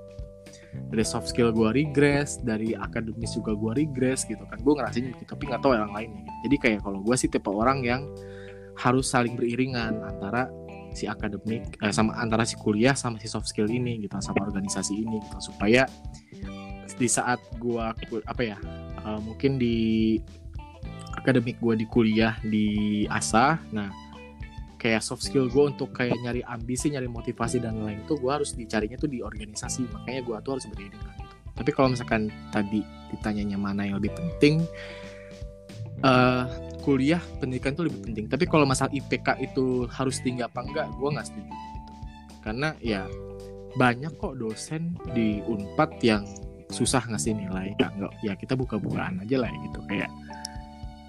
Dari 0.76 1.02
soft 1.02 1.35
skill 1.35 1.50
gue 1.50 1.74
regress 1.74 2.38
dari 2.38 2.70
akademis 2.79 3.35
juga 3.35 3.59
gue 3.59 3.83
regress 3.83 4.22
gitu 4.31 4.46
kan. 4.46 4.62
Gue 4.62 4.79
ngerasain 4.79 5.11
gitu 5.11 5.26
tapi 5.26 5.50
nggak 5.50 5.59
tahu 5.59 5.74
orang 5.74 5.90
lainnya 5.90 6.22
gitu. 6.22 6.38
jadi 6.46 6.57
kayak 6.62 6.81
kalau 6.87 7.02
gue 7.02 7.16
sih 7.18 7.26
tipe 7.26 7.50
orang 7.50 7.83
yang 7.83 8.07
harus 8.79 9.11
saling 9.11 9.35
beriringan 9.35 10.07
antara 10.07 10.46
si 10.94 11.11
akademik 11.11 11.83
eh, 11.83 11.90
sama 11.90 12.14
antara 12.14 12.46
si 12.46 12.55
kuliah 12.55 12.94
sama 12.94 13.18
si 13.18 13.26
soft 13.26 13.50
skill 13.50 13.66
ini 13.66 14.07
gitu 14.07 14.14
sama 14.22 14.46
organisasi 14.46 14.94
ini 15.02 15.18
gitu. 15.18 15.50
Supaya 15.50 15.90
di 16.96 17.09
saat 17.11 17.42
gua 17.61 17.92
apa 18.24 18.40
ya 18.40 18.57
uh, 19.05 19.20
mungkin 19.20 19.61
di 19.61 20.16
akademik 21.27 21.59
gua 21.59 21.75
di 21.75 21.91
kuliah 21.91 22.39
di 22.47 23.03
asa 23.11 23.59
nah 23.75 23.91
kayak 24.87 25.03
soft 25.03 25.27
skill 25.27 25.51
gue 25.51 25.65
untuk 25.67 25.91
kayak 25.91 26.15
nyari 26.23 26.47
ambisi 26.47 26.93
nyari 26.95 27.11
motivasi 27.11 27.59
dan 27.59 27.81
lain 27.83 28.07
itu 28.07 28.15
gue 28.15 28.31
harus 28.31 28.55
dicarinya 28.55 28.95
tuh 28.95 29.11
di 29.11 29.25
organisasi. 29.25 29.89
Makanya 29.91 30.21
gue 30.23 30.37
tuh 30.47 30.51
harus 30.55 30.65
berdiri 30.71 30.95
itu. 30.95 31.09
Tapi 31.57 31.71
kalau 31.73 31.89
misalkan 31.91 32.29
tadi 32.53 32.85
ditanyanya 33.11 33.59
mana 33.59 33.89
yang 33.89 33.97
lebih 33.99 34.12
penting 34.15 34.62
uh, 36.05 36.45
kuliah 36.85 37.19
pendidikan 37.41 37.73
tuh 37.73 37.89
lebih 37.89 38.05
penting. 38.05 38.29
Tapi 38.29 38.45
kalau 38.45 38.69
masalah 38.69 38.93
IPK 38.93 39.43
itu 39.43 39.89
harus 39.89 40.21
tinggi 40.21 40.45
apa 40.45 40.62
enggak 40.62 40.87
gue 40.95 41.09
nggak 41.09 41.27
setuju 41.27 41.51
gitu. 41.51 41.93
Karena 42.45 42.69
ya 42.79 43.03
banyak 43.75 44.15
kok 44.21 44.39
dosen 44.39 44.95
di 45.17 45.43
Unpad 45.49 45.99
yang 46.05 46.23
susah 46.71 47.03
ngasih 47.09 47.35
nilai. 47.35 47.73
Ya 47.81 47.89
enggak 47.91 48.12
ya 48.21 48.33
kita 48.37 48.55
buka-bukaan 48.55 49.25
aja 49.25 49.41
lah 49.41 49.51
gitu. 49.51 49.81
Kayak 49.89 50.12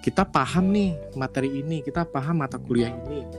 kita 0.04 0.22
paham 0.24 0.70
nih 0.70 0.94
materi 1.18 1.60
ini 1.60 1.82
kita 1.82 2.06
paham 2.06 2.42
mata 2.44 2.56
kuliah 2.56 2.90
ini 2.90 3.24
gitu. 3.26 3.38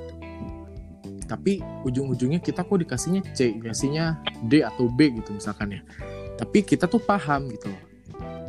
Tapi 1.30 1.62
ujung-ujungnya 1.86 2.42
kita 2.42 2.66
kok 2.66 2.80
dikasihnya 2.82 3.22
C 3.38 3.54
dikasihnya 3.62 4.18
D 4.50 4.66
atau 4.66 4.90
B 4.90 5.14
gitu 5.14 5.38
misalkan 5.38 5.78
ya. 5.78 5.82
Tapi 6.36 6.66
kita 6.66 6.90
tuh 6.90 7.02
paham 7.02 7.52
gitu 7.54 7.70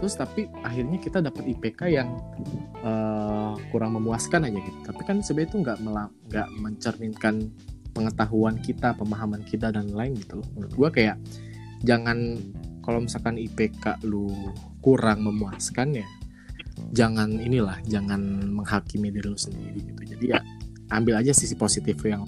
terus 0.00 0.16
tapi 0.16 0.48
akhirnya 0.64 0.96
kita 0.96 1.20
dapat 1.20 1.44
IPK 1.44 1.92
yang 1.92 2.16
uh, 2.80 3.52
kurang 3.68 4.00
memuaskan 4.00 4.48
aja 4.48 4.56
gitu. 4.56 4.78
Tapi 4.88 5.00
kan 5.04 5.20
sebenarnya 5.20 5.48
itu 5.52 5.58
nggak 5.60 5.78
nggak 6.32 6.48
mencerminkan 6.56 7.52
pengetahuan 7.92 8.56
kita 8.64 8.96
pemahaman 8.96 9.44
kita 9.44 9.68
dan 9.68 9.92
lain 9.92 10.16
gitu 10.16 10.40
loh. 10.40 10.48
Menurut 10.56 10.72
gua 10.72 10.88
kayak 10.88 11.20
jangan 11.84 12.40
kalau 12.80 13.04
misalkan 13.04 13.36
IPK 13.36 14.00
lu 14.08 14.32
kurang 14.80 15.20
memuaskan 15.28 16.00
ya 16.00 16.08
jangan 16.90 17.30
inilah 17.38 17.78
jangan 17.86 18.20
menghakimi 18.50 19.10
diri 19.14 19.30
lu 19.30 19.38
sendiri 19.38 19.78
gitu. 19.78 20.02
Jadi 20.16 20.24
ya 20.34 20.40
ambil 20.90 21.22
aja 21.22 21.30
sisi 21.30 21.54
positif 21.54 21.96
yang 22.02 22.26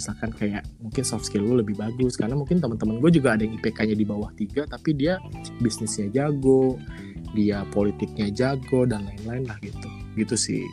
misalkan 0.00 0.32
kayak 0.32 0.64
mungkin 0.80 1.04
soft 1.04 1.28
skill 1.28 1.44
lu 1.44 1.60
lebih 1.60 1.76
bagus 1.76 2.16
karena 2.16 2.32
mungkin 2.32 2.56
teman-teman 2.62 3.02
gue 3.04 3.20
juga 3.20 3.36
ada 3.36 3.44
yang 3.44 3.60
IPK-nya 3.60 3.92
di 3.92 4.06
bawah 4.08 4.32
tiga 4.32 4.64
tapi 4.64 4.96
dia 4.96 5.20
bisnisnya 5.60 6.08
jago 6.08 6.80
dia 7.36 7.68
politiknya 7.68 8.32
jago 8.32 8.88
dan 8.88 9.04
lain-lain 9.06 9.44
lah 9.44 9.58
gitu. 9.60 9.88
Gitu 10.16 10.34
sih. 10.38 10.64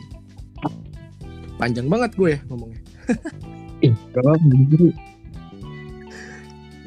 Panjang 1.58 1.90
banget 1.90 2.14
gue 2.14 2.38
ya 2.38 2.40
ngomongnya. 2.48 2.80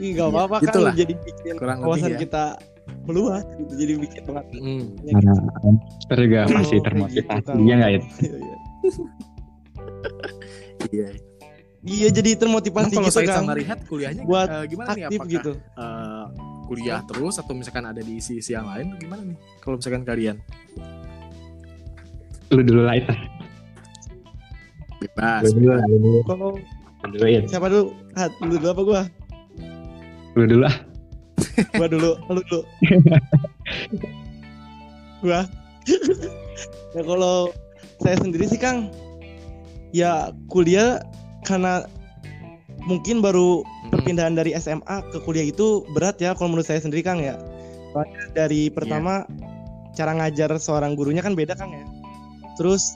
Ih, 0.01 0.17
gak 0.17 0.29
apa-apa 0.33 0.65
kan 0.65 0.97
jadi 0.97 1.13
bikin 1.13 1.55
Kurang 1.61 1.85
kawasan 1.85 2.17
ya. 2.17 2.19
kita 2.25 2.43
meluas 3.07 3.45
gitu. 3.57 3.73
Jadi 3.75 3.91
bikin 3.97 4.21
banget 4.29 4.45
mm. 4.57 4.83
Karena 5.09 5.33
kita 6.05 6.13
juga 6.21 6.41
masih 6.51 6.77
termotivasi 6.85 7.51
iya 7.61 7.73
nggak 7.77 7.91
itu 7.91 8.07
iya, 8.21 8.35
iya. 8.37 8.57
iya. 10.91 11.07
Iya 11.81 12.13
jadi 12.13 12.37
termotivasi 12.37 12.93
nah, 12.93 13.01
kalau 13.01 13.09
gitu 13.09 13.25
kan 13.25 13.37
sama 13.41 13.53
Rihat 13.57 13.79
kuliahnya 13.89 14.21
buat 14.29 14.49
uh, 14.53 14.65
gimana 14.69 14.93
aktif 14.93 15.01
nih 15.01 15.17
apakah 15.17 15.33
gitu. 15.33 15.51
uh, 15.81 16.25
kuliah 16.69 17.01
terus 17.09 17.35
atau 17.41 17.57
misalkan 17.57 17.89
ada 17.89 18.05
di 18.05 18.21
isi-isi 18.21 18.53
yang 18.53 18.69
lain 18.69 18.93
gimana 19.01 19.33
nih? 19.33 19.37
Kalau 19.65 19.81
misalkan 19.81 20.05
kalian. 20.05 20.37
Lu 22.53 22.61
dulu 22.61 22.85
lah 22.85 23.01
itu 23.01 23.13
bebas. 25.01 25.41
Lu 25.49 25.73
dulu 25.89 26.21
kalau 26.29 26.49
dulu 27.09 27.25
ya 27.25 27.41
siapa 27.49 27.65
dulu? 27.65 27.97
Hat, 28.13 28.31
lu 28.45 28.53
dulu 28.61 28.67
apa 28.69 28.81
gua? 28.85 29.01
Lu 30.37 30.43
dulu 30.45 30.63
ah. 30.69 30.90
gua 31.79 31.87
dulu, 31.87 32.11
lu 32.29 32.41
dulu. 32.47 32.61
gua. 35.25 35.47
ya 36.95 37.01
kalau 37.01 37.49
saya 38.01 38.17
sendiri 38.21 38.45
sih 38.49 38.59
Kang, 38.59 38.89
ya 39.95 40.33
kuliah 40.49 41.01
karena 41.45 41.85
mungkin 42.85 43.21
baru 43.21 43.61
perpindahan 43.93 44.33
dari 44.33 44.55
SMA 44.57 45.05
ke 45.13 45.21
kuliah 45.21 45.51
itu 45.51 45.85
berat 45.93 46.17
ya 46.17 46.33
kalau 46.33 46.55
menurut 46.55 46.67
saya 46.67 46.81
sendiri 46.81 47.05
Kang 47.05 47.21
ya. 47.21 47.37
Soalnya 47.91 48.23
dari 48.33 48.71
pertama 48.71 49.27
yeah. 49.27 49.91
cara 49.93 50.15
ngajar 50.15 50.49
seorang 50.57 50.95
gurunya 50.95 51.21
kan 51.21 51.35
beda 51.35 51.53
Kang 51.53 51.75
ya. 51.75 51.85
Terus 52.55 52.95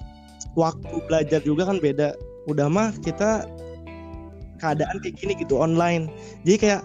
waktu 0.56 0.96
belajar 1.06 1.44
juga 1.44 1.68
kan 1.68 1.78
beda. 1.78 2.16
Udah 2.48 2.70
mah 2.70 2.96
kita 3.04 3.44
keadaan 4.64 5.04
kayak 5.04 5.20
gini 5.20 5.34
gitu 5.36 5.60
online. 5.60 6.08
Jadi 6.48 6.58
kayak 6.58 6.82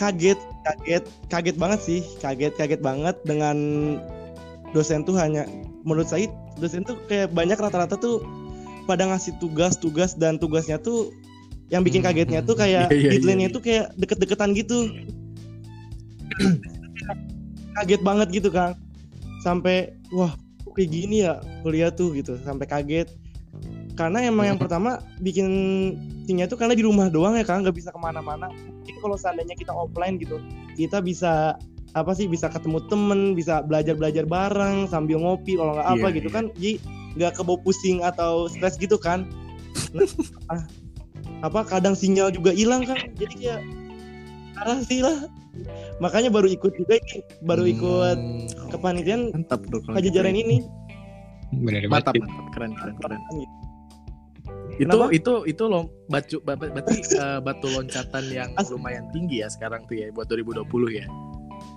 kaget 0.00 0.38
kaget 0.64 1.04
kaget 1.28 1.56
banget 1.58 1.80
sih. 1.82 2.00
Kaget 2.20 2.54
kaget 2.56 2.80
banget 2.80 3.16
dengan 3.26 3.56
dosen 4.72 5.04
tuh 5.04 5.16
hanya 5.16 5.44
menurut 5.84 6.08
saya 6.08 6.28
dosen 6.56 6.84
tuh 6.84 6.96
kayak 7.08 7.32
banyak 7.32 7.60
rata-rata 7.60 7.96
tuh 8.00 8.24
pada 8.88 9.06
ngasih 9.06 9.36
tugas-tugas 9.38 10.16
dan 10.18 10.40
tugasnya 10.40 10.80
tuh 10.80 11.14
yang 11.72 11.86
bikin 11.86 12.04
hmm, 12.04 12.12
kagetnya 12.12 12.40
tuh 12.44 12.56
kayak 12.58 12.92
yeah, 12.92 13.08
yeah, 13.08 13.12
deadline-nya 13.16 13.48
yeah, 13.48 13.56
tuh 13.56 13.62
kayak 13.64 13.86
deket-deketan 13.96 14.52
gitu. 14.52 14.92
Kaget 17.80 18.04
banget 18.04 18.28
gitu 18.28 18.52
kan 18.52 18.76
sampai 19.40 19.96
wah 20.12 20.36
kayak 20.76 20.92
gini 20.92 21.24
ya 21.24 21.40
kuliah 21.64 21.88
tuh? 21.88 22.12
gitu. 22.12 22.36
Sampai 22.44 22.68
kaget. 22.68 23.08
Karena 23.96 24.24
emang 24.24 24.52
yang 24.52 24.58
pertama 24.60 25.00
bikin 25.20 25.48
tingnya 26.32 26.48
tuh 26.48 26.56
karena 26.56 26.72
di 26.72 26.80
rumah 26.80 27.12
doang 27.12 27.36
ya 27.36 27.44
kan 27.44 27.60
nggak 27.60 27.76
bisa 27.76 27.92
ke 27.92 28.00
mana-mana. 28.00 28.48
Mungkin 28.48 28.96
kalau 29.04 29.20
seandainya 29.20 29.52
kita 29.52 29.68
offline 29.76 30.16
gitu 30.16 30.40
kita 30.80 31.04
bisa 31.04 31.60
apa 31.92 32.16
sih 32.16 32.24
bisa 32.24 32.48
ketemu 32.48 32.80
temen 32.88 33.36
bisa 33.36 33.60
belajar 33.60 33.92
belajar 33.92 34.24
bareng 34.24 34.88
sambil 34.88 35.20
ngopi 35.20 35.60
kalau 35.60 35.76
nggak 35.76 35.88
apa 35.92 36.06
Iya, 36.08 36.16
gitu 36.16 36.28
iya. 36.32 36.36
kan 36.40 36.44
jadi 36.56 36.72
nggak 37.20 37.32
kebawa 37.36 37.58
pusing 37.60 38.00
atau 38.00 38.48
stres 38.48 38.80
gitu 38.80 38.96
kan. 38.96 39.28
Nah, 39.92 40.08
ah, 40.48 40.64
apa 41.44 41.68
kadang 41.68 41.92
sinyal 41.92 42.32
juga 42.32 42.56
hilang 42.56 42.88
kan 42.88 42.96
jadi 43.20 43.34
kayak 43.36 43.60
parah 44.56 44.80
sih 44.80 45.04
lah. 45.04 45.28
Makanya 46.00 46.32
baru 46.32 46.48
ikut 46.48 46.72
juga 46.80 46.96
ini 46.96 47.20
baru 47.44 47.68
ikut 47.68 48.16
Hmm, 48.16 48.48
kepanitiaan 48.72 49.36
mantap 49.36 49.60
gitu. 49.68 49.84
ini. 49.84 50.64
Bener 51.52 51.84
mantap 51.92 52.16
mantap. 52.16 52.48
Keren 52.56 52.72
keren 52.72 52.96
keren 53.04 53.20
itu 54.80 54.88
Kenapa? 54.88 55.12
itu 55.12 55.32
itu 55.44 55.62
lo 55.68 55.80
batu 56.08 56.36
ba- 56.40 56.56
ba- 56.56 56.72
berarti 56.72 56.96
eh, 57.12 57.40
batu 57.44 57.68
loncatan 57.68 58.24
yang 58.32 58.50
lumayan 58.72 59.04
tinggi 59.12 59.44
ya 59.44 59.48
sekarang 59.52 59.84
tuh 59.84 60.00
ya 60.00 60.08
buat 60.12 60.26
2020 60.28 60.64
ya. 60.96 61.06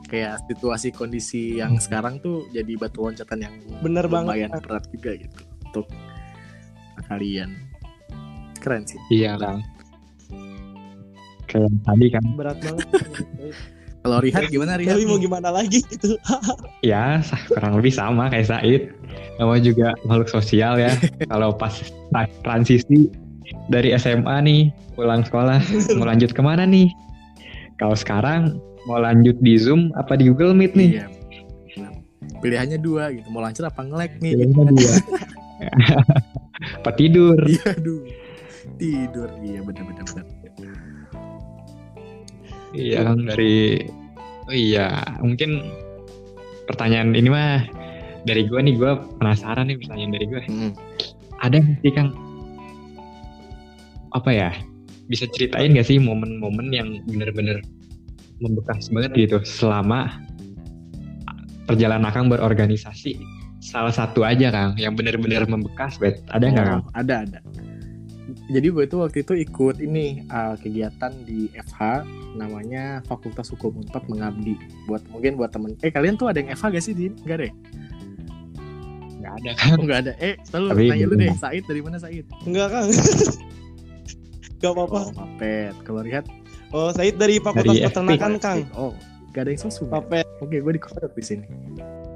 Kayak 0.06 0.40
situasi 0.48 0.94
kondisi 0.94 1.58
yang 1.60 1.76
sekarang 1.82 2.22
tuh 2.22 2.46
jadi 2.54 2.78
batu 2.78 3.04
loncatan 3.04 3.42
yang 3.42 3.54
bener 3.82 4.06
lumayan 4.08 4.48
banget 4.54 4.64
berat 4.64 4.86
juga 4.94 5.12
gitu 5.18 5.38
untuk 5.66 5.86
kalian. 7.10 7.50
Keren 8.64 8.84
sih. 8.88 8.98
Iya 9.12 9.36
kang. 9.38 9.60
Kayak 11.46 11.72
tadi 11.84 12.08
kan. 12.10 12.24
berat 12.34 12.58
banget 12.64 12.88
kalau 14.06 14.22
Rihat 14.22 14.54
gimana 14.54 14.78
Rihat 14.78 15.02
tapi 15.02 15.10
mau 15.10 15.18
gimana 15.18 15.50
lagi 15.50 15.82
gitu 15.90 16.14
Ya 16.94 17.26
kurang 17.50 17.82
lebih 17.82 17.90
sama 17.90 18.30
kayak 18.30 18.46
Said. 18.46 18.94
Nama 19.42 19.58
juga 19.58 19.98
makhluk 20.06 20.30
sosial 20.30 20.78
ya. 20.78 20.94
Kalau 21.34 21.58
pas 21.58 21.74
tra- 22.14 22.30
transisi 22.46 23.10
dari 23.74 23.98
SMA 23.98 24.36
nih 24.46 24.62
pulang 24.94 25.26
sekolah 25.26 25.58
mau 25.98 26.06
lanjut 26.06 26.38
ke 26.38 26.42
mana 26.46 26.70
nih? 26.70 26.94
Kalau 27.82 27.98
sekarang 27.98 28.62
mau 28.86 29.02
lanjut 29.02 29.34
di 29.42 29.58
Zoom 29.58 29.90
apa 29.98 30.14
di 30.14 30.30
Google 30.30 30.54
Meet 30.54 30.78
nih? 30.78 30.90
Iya. 31.02 31.06
Pilihannya 32.46 32.78
dua 32.78 33.10
gitu 33.10 33.26
mau 33.34 33.42
lancar 33.42 33.74
apa 33.74 33.82
ngelek 33.82 34.22
nih 34.22 34.38
Pilihannya 34.38 34.74
dua. 34.78 34.96
apa 36.84 36.92
tidur? 36.94 37.36
iya 37.48 37.74
aduh 37.74 38.06
tidur 38.78 39.30
iya 39.42 39.60
benar 39.66 39.84
benar 39.88 40.04
benar 40.14 40.35
Iya 42.76 43.00
Kang 43.08 43.24
dari 43.26 43.82
Oh 44.46 44.54
iya, 44.54 45.02
mungkin 45.26 45.74
pertanyaan 46.70 47.18
ini 47.18 47.34
mah 47.34 47.66
dari 48.30 48.46
gua 48.46 48.62
nih 48.62 48.78
gua 48.78 49.02
penasaran 49.18 49.74
nih 49.74 49.82
pertanyaan 49.82 50.14
dari 50.14 50.26
gua. 50.30 50.42
Mm. 50.46 50.72
Ada 51.42 51.56
nggak 51.66 51.78
sih 51.82 51.94
Kang 51.94 52.10
apa 54.14 54.30
ya? 54.32 54.50
Bisa 55.06 55.30
ceritain 55.30 55.78
gak 55.78 55.86
sih 55.86 56.02
momen-momen 56.02 56.74
yang 56.74 56.98
bener-bener 57.06 57.62
membekas 58.42 58.90
banget 58.90 59.30
gitu 59.30 59.38
selama 59.46 60.18
perjalanan 61.70 62.10
Kang 62.14 62.30
berorganisasi? 62.30 63.18
Salah 63.62 63.94
satu 63.94 64.22
aja 64.26 64.54
Kang 64.54 64.78
yang 64.78 64.94
bener-bener 64.94 65.46
membekas, 65.50 65.98
bet. 65.98 66.22
Ada 66.30 66.54
nggak 66.54 66.66
Kang? 66.70 66.82
Oh, 66.86 66.94
ada 66.94 67.26
ada 67.26 67.40
jadi 68.50 68.68
gue 68.74 68.84
itu 68.90 68.98
waktu 68.98 69.18
itu 69.22 69.34
ikut 69.38 69.78
ini 69.78 70.26
uh, 70.30 70.58
kegiatan 70.58 71.14
di 71.24 71.46
FH 71.54 72.02
namanya 72.34 73.06
Fakultas 73.06 73.54
Hukum 73.54 73.80
Unpad 73.80 74.10
Mengabdi. 74.10 74.58
Buat 74.90 75.06
mungkin 75.14 75.38
buat 75.38 75.54
temen. 75.54 75.78
Eh 75.86 75.94
kalian 75.94 76.18
tuh 76.18 76.30
ada 76.30 76.42
yang 76.42 76.50
FH 76.52 76.66
gak 76.74 76.84
sih 76.84 76.94
di 76.94 77.14
nggak 77.14 77.38
deh 77.46 77.52
Nggak 79.22 79.34
ada 79.42 79.52
Kang. 79.58 79.78
oh 79.78 79.84
nggak 79.86 80.00
ada. 80.06 80.14
Eh 80.18 80.34
selalu 80.46 80.68
Tapi 80.70 80.84
nanya 80.90 81.06
lu 81.06 81.16
deh 81.18 81.32
Said 81.38 81.64
dari 81.66 81.82
mana 81.82 81.98
Said? 81.98 82.26
Enggak 82.46 82.68
kang. 82.72 82.90
Gak 84.64 84.72
apa-apa. 84.72 84.98
Oh 84.98 85.12
Mapet. 85.14 85.76
Kalau 85.84 86.02
lihat 86.02 86.26
oh 86.72 86.90
Said 86.90 87.16
dari 87.20 87.38
Fakultas 87.38 87.76
Dari 87.76 87.86
Peternakan 87.86 88.34
FP. 88.38 88.42
kang. 88.42 88.60
Oh 88.74 88.94
gak 89.30 89.46
ada 89.46 89.50
yang 89.52 89.62
sosum 89.62 89.92
ya? 89.92 90.00
Papet 90.00 90.26
oke 90.40 90.56
gue 90.56 90.74
dikorek 90.80 91.12
di 91.14 91.24
sini. 91.24 91.46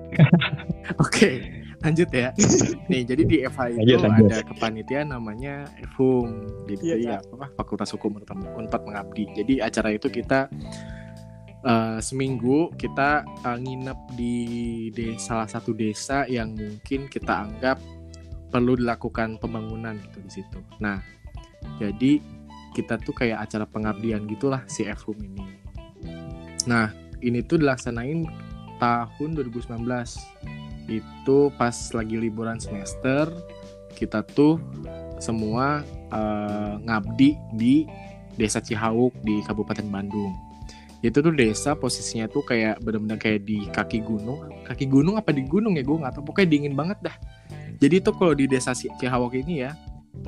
Oke 1.06 1.30
lanjut 1.80 2.10
ya. 2.12 2.30
Nih 2.92 3.02
jadi 3.04 3.24
di 3.24 3.38
FH 3.44 3.62
itu 3.72 3.80
Lanjut, 3.80 4.00
lanjut. 4.04 4.26
ada 4.28 4.38
kepanitiaan 4.44 5.08
namanya 5.12 5.64
FHUM 5.96 6.28
jadi 6.68 6.84
Iya, 6.84 6.96
ya, 7.00 7.18
apa 7.24 7.48
Fakultas 7.56 7.92
Hukum 7.96 8.20
Unpad 8.20 8.82
Mengabdi. 8.84 9.32
Jadi 9.34 9.64
acara 9.64 9.96
itu 9.96 10.08
kita 10.08 10.52
eh, 11.64 11.98
seminggu 12.00 12.72
kita 12.76 13.24
eh, 13.24 13.58
nginep 13.58 14.00
di 14.16 14.36
de- 14.92 15.20
salah 15.20 15.48
satu 15.48 15.72
desa 15.72 16.28
yang 16.28 16.56
mungkin 16.56 17.08
kita 17.08 17.48
anggap 17.48 17.80
perlu 18.50 18.76
dilakukan 18.76 19.38
pembangunan 19.38 19.96
gitu 20.02 20.20
di 20.20 20.32
situ. 20.32 20.60
Nah 20.82 21.00
jadi 21.78 22.20
kita 22.74 22.98
tuh 23.02 23.14
kayak 23.14 23.50
acara 23.50 23.66
pengabdian 23.66 24.28
gitulah 24.28 24.62
si 24.66 24.86
FHUM 24.86 25.18
ini. 25.22 25.46
Nah 26.66 26.92
ini 27.22 27.40
tuh 27.44 27.60
dilaksanain 27.60 28.24
tahun 28.80 29.30
2019 29.36 29.84
itu 30.90 31.54
pas 31.56 31.74
lagi 31.94 32.18
liburan 32.18 32.58
semester 32.58 33.30
kita 33.94 34.26
tuh 34.26 34.58
semua 35.22 35.86
eh, 36.10 36.74
ngabdi 36.84 37.38
di 37.54 37.86
desa 38.40 38.64
Cihauk 38.64 39.12
di 39.22 39.44
Kabupaten 39.44 39.86
Bandung. 39.92 40.32
Itu 41.00 41.24
tuh 41.24 41.32
desa 41.32 41.76
posisinya 41.76 42.28
tuh 42.28 42.44
kayak 42.44 42.84
bener-bener 42.84 43.20
kayak 43.20 43.44
di 43.48 43.68
kaki 43.72 44.04
gunung. 44.04 44.48
Kaki 44.68 44.88
gunung 44.88 45.16
apa 45.20 45.36
di 45.36 45.44
gunung 45.44 45.76
ya? 45.76 45.84
Gue 45.84 46.00
nggak 46.00 46.20
tahu. 46.20 46.32
Pokoknya 46.32 46.48
dingin 46.52 46.76
banget 46.76 47.00
dah. 47.04 47.16
Jadi 47.80 48.04
tuh 48.04 48.16
kalau 48.16 48.36
di 48.36 48.48
desa 48.48 48.76
Ci- 48.76 48.92
Cihauk 49.00 49.36
ini 49.36 49.64
ya 49.68 49.76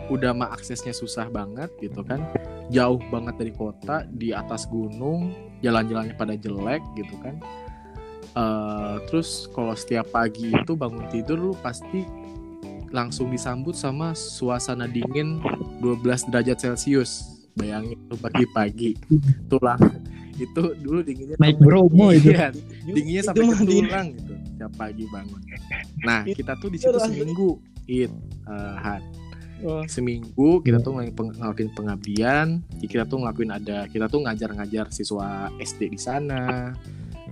udah 0.08 0.32
mah 0.32 0.56
aksesnya 0.56 0.96
susah 0.96 1.28
banget 1.32 1.72
gitu 1.80 2.04
kan. 2.04 2.24
Jauh 2.72 3.00
banget 3.12 3.36
dari 3.36 3.52
kota 3.52 4.08
di 4.08 4.32
atas 4.32 4.68
gunung 4.68 5.52
jalan-jalannya 5.60 6.16
pada 6.18 6.34
jelek 6.36 6.82
gitu 6.98 7.16
kan 7.22 7.38
Eh, 8.32 8.96
terus 9.12 9.52
kalau 9.52 9.76
setiap 9.76 10.08
pagi 10.16 10.56
itu 10.56 10.72
bangun 10.72 11.04
tidur 11.12 11.52
lu 11.52 11.54
pasti 11.60 12.08
langsung 12.92 13.28
disambut 13.28 13.76
sama 13.76 14.16
suasana 14.16 14.88
dingin 14.88 15.44
12 15.84 16.32
derajat 16.32 16.58
celcius. 16.64 17.44
Bayangin 17.60 18.00
lu 18.08 18.16
pagi-pagi. 18.16 18.96
Tulang 19.52 19.84
itu 20.40 20.64
dulu 20.80 21.06
dinginnya 21.06 21.36
Naik 21.38 21.60
Bromo 21.60 22.10
itu. 22.10 22.34
iya, 22.34 22.50
dinginnya 22.88 23.24
sampai 23.30 23.46
ke 23.52 23.62
tulang 23.68 24.08
gitu 24.16 24.34
setiap 24.34 24.72
pagi 24.80 25.04
bangun. 25.12 25.42
Nah 26.02 26.22
kita 26.26 26.54
tuh 26.58 26.70
di 26.72 26.78
situ 26.80 26.98
seminggu. 26.98 27.60
It 27.86 28.10
eh, 28.48 28.76
Han. 28.80 29.02
Wah, 29.62 29.86
seminggu 29.86 30.66
kita 30.66 30.82
tuh 30.82 30.98
ngelakuin, 30.98 31.14
peng- 31.14 31.38
ngelakuin 31.38 31.70
pengabdian. 31.78 32.48
Kita 32.82 33.06
tuh 33.06 33.22
ngelakuin 33.22 33.52
ada 33.54 33.86
kita 33.92 34.10
tuh 34.10 34.26
ngajar-ngajar 34.26 34.90
siswa 34.90 35.54
SD 35.62 35.94
di 35.94 36.00
sana 36.02 36.74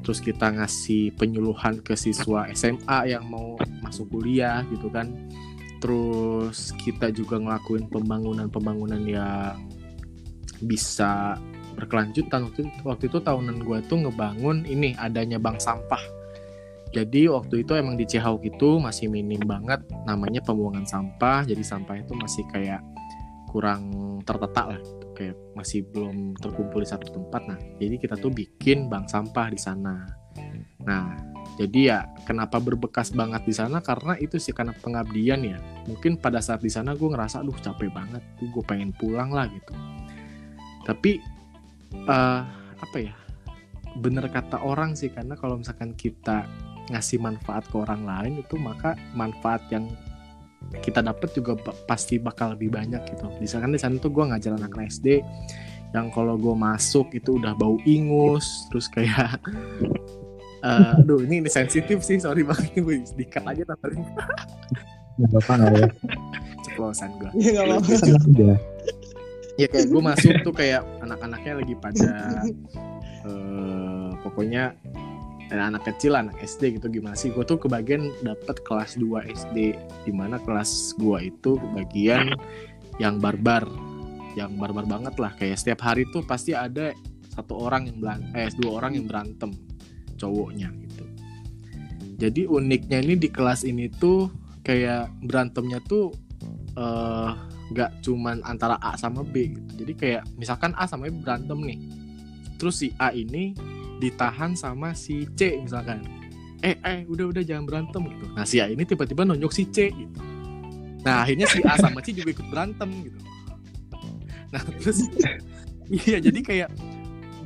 terus 0.01 0.19
kita 0.23 0.51
ngasih 0.53 1.13
penyuluhan 1.15 1.83
ke 1.83 1.93
siswa 1.93 2.47
SMA 2.55 2.99
yang 3.11 3.27
mau 3.27 3.59
masuk 3.83 4.09
kuliah 4.09 4.63
gitu 4.71 4.87
kan. 4.89 5.11
Terus 5.79 6.75
kita 6.75 7.07
juga 7.11 7.39
ngelakuin 7.39 7.87
pembangunan-pembangunan 7.87 8.99
yang 9.07 9.55
bisa 10.63 11.39
berkelanjutan. 11.79 12.51
Waktu 12.51 12.59
itu, 12.67 12.71
waktu 12.83 13.03
itu 13.07 13.17
tahunan 13.23 13.63
gue 13.63 13.79
tuh 13.87 13.97
ngebangun 14.03 14.67
ini 14.67 14.91
adanya 14.99 15.39
bank 15.39 15.63
sampah. 15.63 16.01
Jadi 16.89 17.29
waktu 17.29 17.61
itu 17.63 17.77
emang 17.77 17.95
di 17.95 18.03
Cihauk 18.09 18.41
itu 18.41 18.81
masih 18.81 19.13
minim 19.13 19.39
banget 19.45 19.85
namanya 20.09 20.41
pembuangan 20.41 20.83
sampah. 20.83 21.45
Jadi 21.45 21.61
sampah 21.63 22.01
itu 22.01 22.11
masih 22.17 22.43
kayak 22.49 22.81
kurang 23.47 24.19
tertata 24.27 24.75
lah. 24.75 24.81
Kayak 25.19 25.35
masih 25.51 25.83
belum 25.91 26.39
terkumpul 26.39 26.79
di 26.79 26.87
satu 26.87 27.11
tempat. 27.11 27.43
Nah 27.43 27.59
jadi 27.75 27.99
kita 27.99 28.15
tuh 28.15 28.31
bikin 28.31 28.87
bank 28.87 29.11
sampah 29.11 29.51
di 29.51 29.59
sana. 29.59 30.07
Nah 30.87 31.19
jadi 31.59 31.79
ya 31.83 31.99
kenapa 32.23 32.63
berbekas 32.63 33.11
banget 33.11 33.43
di 33.43 33.51
sana? 33.51 33.83
Karena 33.83 34.15
itu 34.15 34.39
sih 34.39 34.55
karena 34.55 34.71
pengabdian 34.71 35.43
ya. 35.43 35.59
Mungkin 35.91 36.23
pada 36.23 36.39
saat 36.39 36.63
di 36.63 36.71
sana 36.71 36.95
gue 36.95 37.09
ngerasa 37.11 37.43
aduh 37.43 37.59
capek 37.59 37.91
banget 37.91 38.23
gue 38.39 38.63
pengen 38.63 38.95
pulang 38.95 39.35
lah 39.35 39.51
gitu. 39.51 39.75
Tapi 40.87 41.19
eh 41.91 42.41
apa 42.79 42.97
ya 42.97 43.11
bener 43.99 44.31
kata 44.31 44.63
orang 44.63 44.95
sih 44.95 45.11
karena 45.11 45.35
kalau 45.35 45.59
misalkan 45.59 45.91
kita 45.99 46.47
ngasih 46.89 47.19
manfaat 47.19 47.67
ke 47.67 47.75
orang 47.75 48.07
lain 48.07 48.33
itu 48.39 48.55
maka 48.55 48.95
manfaat 49.13 49.61
yang 49.69 49.91
kita 50.81 51.01
dapat 51.01 51.33
juga 51.33 51.57
pasti 51.89 52.21
bakal 52.21 52.53
lebih 52.53 52.69
banyak 52.69 53.01
gitu. 53.09 53.25
Misalkan 53.41 53.73
di 53.73 53.79
sana 53.81 53.97
tuh 53.97 54.13
gue 54.13 54.23
ngajar 54.23 54.53
anak 54.55 54.73
SD 54.77 55.25
yang 55.89 56.13
kalau 56.13 56.37
gue 56.37 56.53
masuk 56.53 57.09
itu 57.17 57.41
udah 57.41 57.57
bau 57.57 57.81
ingus, 57.89 58.69
terus 58.69 58.85
kayak 58.85 59.41
eh, 60.67 60.99
aduh 61.01 61.25
ini, 61.25 61.41
ini 61.41 61.49
sensitif 61.49 62.05
sih, 62.05 62.21
sorry 62.21 62.45
banget 62.45 62.77
nih, 62.77 62.81
Boy. 62.85 62.97
dikat 63.17 63.43
aja 63.45 63.63
tapi 63.73 63.97
Nggak 65.19 65.29
apa-apa 65.35 65.53
nggak 65.59 65.73
ya. 65.75 65.87
ceplosan 66.63 67.09
gue. 67.19 67.31
ya 67.43 67.61
apa-apa. 67.65 68.55
Ya 69.59 69.67
kayak 69.67 69.87
gue 69.91 70.01
masuk 70.01 70.33
tuh 70.47 70.53
kayak 70.55 70.87
anak-anaknya 71.03 71.53
lagi 71.59 71.75
pada 71.75 72.11
eh, 73.27 74.09
pokoknya 74.23 74.71
eh, 75.49 75.59
anak 75.59 75.85
kecil 75.85 76.15
anak 76.17 76.37
SD 76.41 76.79
gitu 76.79 76.87
gimana 76.89 77.17
sih? 77.17 77.33
Gue 77.33 77.45
tuh 77.45 77.57
kebagian 77.57 78.09
dapat 78.21 78.61
kelas 78.63 78.97
2 78.97 79.29
SD 79.29 79.57
di 80.05 80.11
mana 80.13 80.37
kelas 80.41 80.95
gue 80.97 81.29
itu 81.29 81.57
kebagian 81.57 82.33
yang 83.03 83.17
barbar 83.17 83.65
yang 84.37 84.55
barbar 84.55 84.85
banget 84.85 85.15
lah. 85.17 85.33
Kayak 85.35 85.57
setiap 85.59 85.85
hari 85.85 86.05
tuh 86.13 86.23
pasti 86.23 86.53
ada 86.53 86.93
satu 87.33 87.57
orang 87.57 87.87
yang 87.87 87.97
belan 88.01 88.19
eh 88.35 88.51
dua 88.59 88.83
orang 88.83 88.99
yang 88.99 89.05
berantem 89.07 89.53
cowoknya 90.19 90.69
gitu. 90.85 91.05
Jadi 92.19 92.41
uniknya 92.45 92.99
ini 92.99 93.15
di 93.15 93.31
kelas 93.31 93.63
ini 93.63 93.87
tuh 93.87 94.27
kayak 94.61 95.07
berantemnya 95.23 95.79
tuh 95.87 96.11
uh, 96.75 97.31
nggak 97.71 98.03
cuman 98.03 98.43
antara 98.43 98.75
A 98.83 98.99
sama 98.99 99.23
B 99.23 99.55
gitu. 99.55 99.85
Jadi 99.85 99.93
kayak 99.95 100.23
misalkan 100.35 100.75
A 100.75 100.83
sama 100.83 101.07
B 101.07 101.15
berantem 101.23 101.57
nih 101.63 101.79
terus 102.59 102.83
si 102.83 102.91
A 102.99 103.15
ini 103.15 103.55
ditahan 103.99 104.55
sama 104.55 104.95
si 104.95 105.27
C 105.35 105.59
misalkan. 105.59 106.07
Eh 106.59 106.75
eh 106.83 107.07
udah 107.07 107.31
udah 107.31 107.43
jangan 107.43 107.67
berantem 107.67 108.03
gitu. 108.07 108.25
Nah 108.35 108.43
si 108.47 108.59
A 108.59 108.67
ini 108.67 108.83
tiba-tiba 108.83 109.27
nonjok 109.27 109.51
si 109.51 109.63
C 109.67 109.91
gitu. 109.91 110.19
Nah 111.03 111.23
akhirnya 111.23 111.47
si 111.47 111.59
A 111.63 111.75
sama 111.79 112.03
C 112.03 112.11
juga 112.15 112.35
ikut 112.35 112.47
berantem 112.47 112.89
gitu. 113.03 113.19
Nah 114.51 114.61
terus 114.79 115.05
iya 116.07 116.17
jadi 116.19 116.39
kayak 116.43 116.69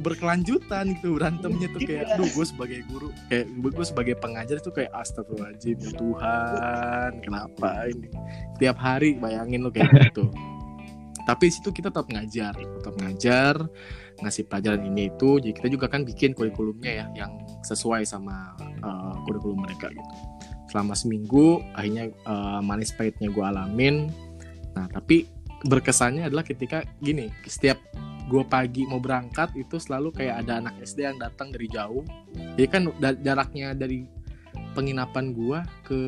berkelanjutan 0.02 0.98
gitu. 0.98 1.18
Berantemnya 1.18 1.70
tuh 1.70 1.82
kayak 1.86 2.18
aduh 2.18 2.30
gue 2.30 2.46
sebagai 2.46 2.80
guru 2.90 3.08
kayak 3.30 3.46
gue 3.54 3.86
sebagai 3.86 4.16
pengajar 4.18 4.58
tuh 4.62 4.74
kayak 4.74 4.90
astagfirullahaladzim 4.98 5.78
ya 5.78 5.92
Tuhan 5.94 7.12
kenapa 7.22 7.70
ini? 7.90 8.10
Tiap 8.58 8.78
hari 8.82 9.18
bayangin 9.18 9.62
lo 9.62 9.70
kayak 9.70 10.10
gitu. 10.10 10.30
Tapi 11.24 11.46
situ 11.48 11.70
kita 11.72 11.94
tetap 11.94 12.10
ngajar 12.10 12.58
tetap 12.58 12.94
ngajar 13.00 13.56
ngasih 14.22 14.46
pelajaran 14.46 14.84
ini 14.86 15.10
itu 15.10 15.42
jadi 15.42 15.54
kita 15.56 15.68
juga 15.74 15.86
kan 15.90 16.06
bikin 16.06 16.38
kurikulumnya 16.38 16.92
ya 16.92 17.06
yang 17.26 17.32
sesuai 17.66 18.06
sama 18.06 18.54
uh, 18.86 19.16
kurikulum 19.26 19.64
mereka 19.64 19.90
gitu. 19.90 20.14
Selama 20.70 20.94
seminggu 20.94 21.62
akhirnya 21.74 22.14
uh, 22.26 22.62
manis 22.62 22.94
pahitnya 22.94 23.30
gue 23.30 23.46
alamin. 23.46 24.10
Nah 24.78 24.86
tapi 24.90 25.30
berkesannya 25.64 26.28
adalah 26.28 26.44
ketika 26.44 26.84
gini 27.00 27.32
setiap 27.48 27.80
gue 28.28 28.44
pagi 28.48 28.88
mau 28.88 29.04
berangkat 29.04 29.52
itu 29.60 29.76
selalu 29.80 30.16
kayak 30.16 30.48
ada 30.48 30.64
anak 30.64 30.76
SD 30.84 31.04
yang 31.04 31.20
datang 31.20 31.52
dari 31.52 31.68
jauh. 31.68 32.04
Jadi 32.56 32.68
kan 32.70 32.82
jaraknya 33.22 33.76
dari 33.76 34.08
penginapan 34.74 35.36
gue 35.36 35.60
ke 35.86 36.00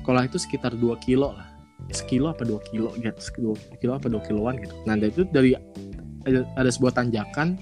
sekolah 0.00 0.24
itu 0.24 0.40
sekitar 0.40 0.78
2 0.78 0.94
kilo 1.04 1.34
lah. 1.36 1.48
Sekilo 1.90 2.30
apa 2.32 2.44
2 2.46 2.70
kilo 2.70 2.90
gitu. 2.96 3.54
2 3.54 3.80
kilo 3.82 3.92
apa 3.96 4.06
2 4.08 4.28
kiloan 4.28 4.56
gitu. 4.62 4.74
Nah 4.86 4.94
itu 5.00 5.26
dari 5.28 5.52
ada, 6.28 6.40
ada 6.54 6.70
sebuah 6.70 6.92
tanjakan. 6.94 7.56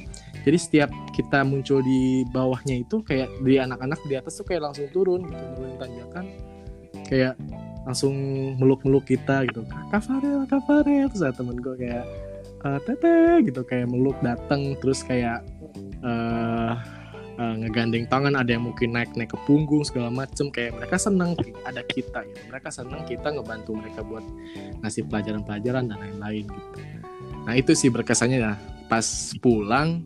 Jadi 0.47 0.59
setiap 0.63 0.91
kita 1.11 1.43
muncul 1.43 1.83
di 1.83 2.23
bawahnya 2.31 2.87
itu 2.87 3.03
kayak 3.03 3.27
di 3.43 3.59
anak-anak 3.59 3.99
di 4.07 4.15
atas 4.15 4.39
tuh 4.39 4.47
kayak 4.47 4.71
langsung 4.71 4.87
turun 4.95 5.27
gitu 5.27 5.45
turun 5.59 5.75
tanjakan. 5.75 6.25
Kayak 7.07 7.35
langsung 7.83 8.15
meluk-meluk 8.59 9.07
kita 9.11 9.43
gitu. 9.51 9.67
Kak 9.91 10.03
Farel 10.07 10.47
kak 10.47 10.63
Farel. 10.67 11.11
Terus 11.11 11.35
temen 11.35 11.59
gue 11.59 11.75
kayak 11.75 12.05
uh, 12.63 12.79
tete 12.87 13.43
gitu. 13.43 13.67
Kayak 13.67 13.91
meluk 13.91 14.15
dateng 14.23 14.79
terus 14.79 15.03
kayak 15.03 15.43
uh, 16.07 16.79
uh, 17.43 17.55
ngegandeng 17.59 18.07
tangan 18.07 18.39
ada 18.39 18.55
yang 18.55 18.71
mungkin 18.71 18.95
naik 18.95 19.19
naik 19.19 19.35
ke 19.35 19.39
punggung 19.51 19.83
segala 19.83 20.15
macem. 20.15 20.47
Kayak 20.55 20.79
mereka 20.79 20.95
seneng 20.95 21.35
ada 21.67 21.83
kita 21.83 22.23
gitu. 22.23 22.39
Mereka 22.55 22.71
seneng 22.71 23.03
kita 23.03 23.35
ngebantu 23.35 23.83
mereka 23.83 24.07
buat 24.07 24.23
ngasih 24.87 25.11
pelajaran-pelajaran 25.11 25.91
dan 25.91 25.99
lain-lain 25.99 26.47
gitu 26.47 26.71
nah 27.47 27.55
itu 27.55 27.73
sih 27.73 27.89
berkesannya 27.89 28.39
ya. 28.43 28.55
Pas 28.91 29.07
pulang 29.39 30.03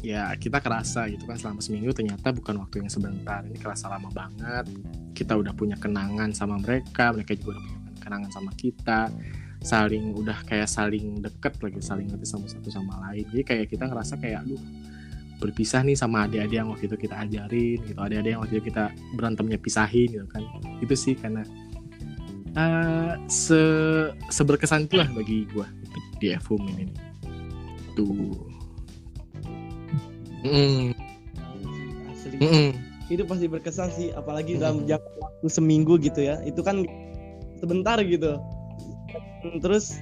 ya 0.00 0.30
kita 0.38 0.62
kerasa 0.62 1.10
gitu 1.10 1.26
kan 1.26 1.34
selama 1.34 1.60
seminggu 1.60 1.90
ternyata 1.92 2.32
bukan 2.32 2.56
waktu 2.64 2.82
yang 2.84 2.90
sebentar. 2.90 3.44
Ini 3.44 3.60
kerasa 3.60 3.92
lama 3.92 4.08
banget. 4.08 4.66
Kita 5.12 5.36
udah 5.36 5.52
punya 5.52 5.76
kenangan 5.76 6.32
sama 6.32 6.56
mereka 6.56 7.12
mereka 7.12 7.36
juga 7.36 7.60
udah 7.60 7.62
punya 7.62 8.00
kenangan 8.00 8.30
sama 8.32 8.50
kita. 8.56 9.12
Saling 9.60 10.14
udah 10.14 10.46
kayak 10.46 10.68
saling 10.70 11.20
deket 11.20 11.58
lagi 11.60 11.80
saling 11.84 12.06
ngerti 12.08 12.26
sama 12.28 12.46
satu 12.48 12.72
sama 12.72 12.96
lain. 13.08 13.28
Jadi 13.28 13.42
kayak 13.44 13.66
kita 13.68 13.84
ngerasa 13.92 14.16
kayak 14.16 14.48
aduh 14.48 14.60
berpisah 15.36 15.84
nih 15.84 15.92
sama 15.92 16.24
adik-adik 16.24 16.56
yang 16.56 16.68
waktu 16.72 16.88
itu 16.88 16.96
kita 16.96 17.20
ajarin 17.28 17.78
gitu. 17.84 17.98
Adik-adik 18.00 18.30
yang 18.32 18.40
waktu 18.40 18.54
itu 18.56 18.64
kita 18.72 18.88
berantemnya 19.12 19.58
pisahin 19.60 20.08
gitu 20.08 20.26
kan. 20.32 20.40
Itu 20.80 20.94
sih 20.96 21.12
karena 21.12 21.44
uh, 22.56 23.14
se 23.28 23.60
seberkesan 24.32 24.88
itulah 24.88 25.08
bagi 25.12 25.44
gue 25.52 25.66
gitu, 25.84 25.85
di 26.20 26.32
FUM 26.42 26.62
ini 26.76 26.94
tuh 27.96 28.12
mm. 30.44 30.94
Asli. 32.12 32.36
Mm 32.40 32.70
itu 33.06 33.22
pasti 33.22 33.46
berkesan 33.46 33.88
sih 33.94 34.10
apalagi 34.18 34.58
mm. 34.58 34.60
dalam 34.60 34.78
jangka 34.82 35.10
waktu 35.22 35.46
seminggu 35.46 35.94
gitu 36.02 36.26
ya 36.26 36.42
itu 36.42 36.58
kan 36.58 36.82
sebentar 37.62 38.02
gitu 38.02 38.34
terus 39.62 39.94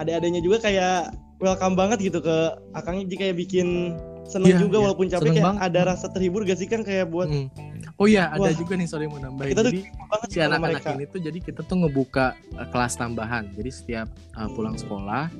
ada-adanya 0.00 0.40
juga 0.40 0.64
kayak 0.64 1.12
welcome 1.42 1.76
banget 1.76 2.00
gitu 2.00 2.24
ke 2.24 2.36
akangnya 2.72 3.04
jadi 3.12 3.16
kayak 3.28 3.36
bikin 3.44 3.68
seneng 4.24 4.56
yeah, 4.56 4.62
juga 4.62 4.76
yeah. 4.78 4.84
walaupun 4.88 5.06
capek 5.10 5.30
kayak 5.36 5.46
banget. 5.52 5.62
ada 5.68 5.80
rasa 5.84 6.06
terhibur 6.08 6.46
gak 6.48 6.56
sih 6.56 6.68
kan 6.70 6.80
kayak 6.86 7.10
buat 7.12 7.28
hmm. 7.28 7.50
Oh 8.02 8.06
iya 8.10 8.34
ada 8.34 8.50
juga 8.50 8.74
nih 8.74 8.90
sorry 8.90 9.06
mau 9.06 9.22
nambahin. 9.22 9.54
Kita 9.54 9.62
jadi 9.70 9.80
si 10.26 10.38
anak-anak 10.42 10.82
ini 10.98 11.04
tuh 11.06 11.20
jadi 11.22 11.38
kita 11.38 11.62
tuh 11.62 11.86
ngebuka 11.86 12.34
uh, 12.58 12.66
kelas 12.74 12.98
tambahan. 12.98 13.54
Jadi 13.54 13.70
setiap 13.70 14.10
uh, 14.34 14.50
pulang 14.50 14.74
sekolah 14.74 15.30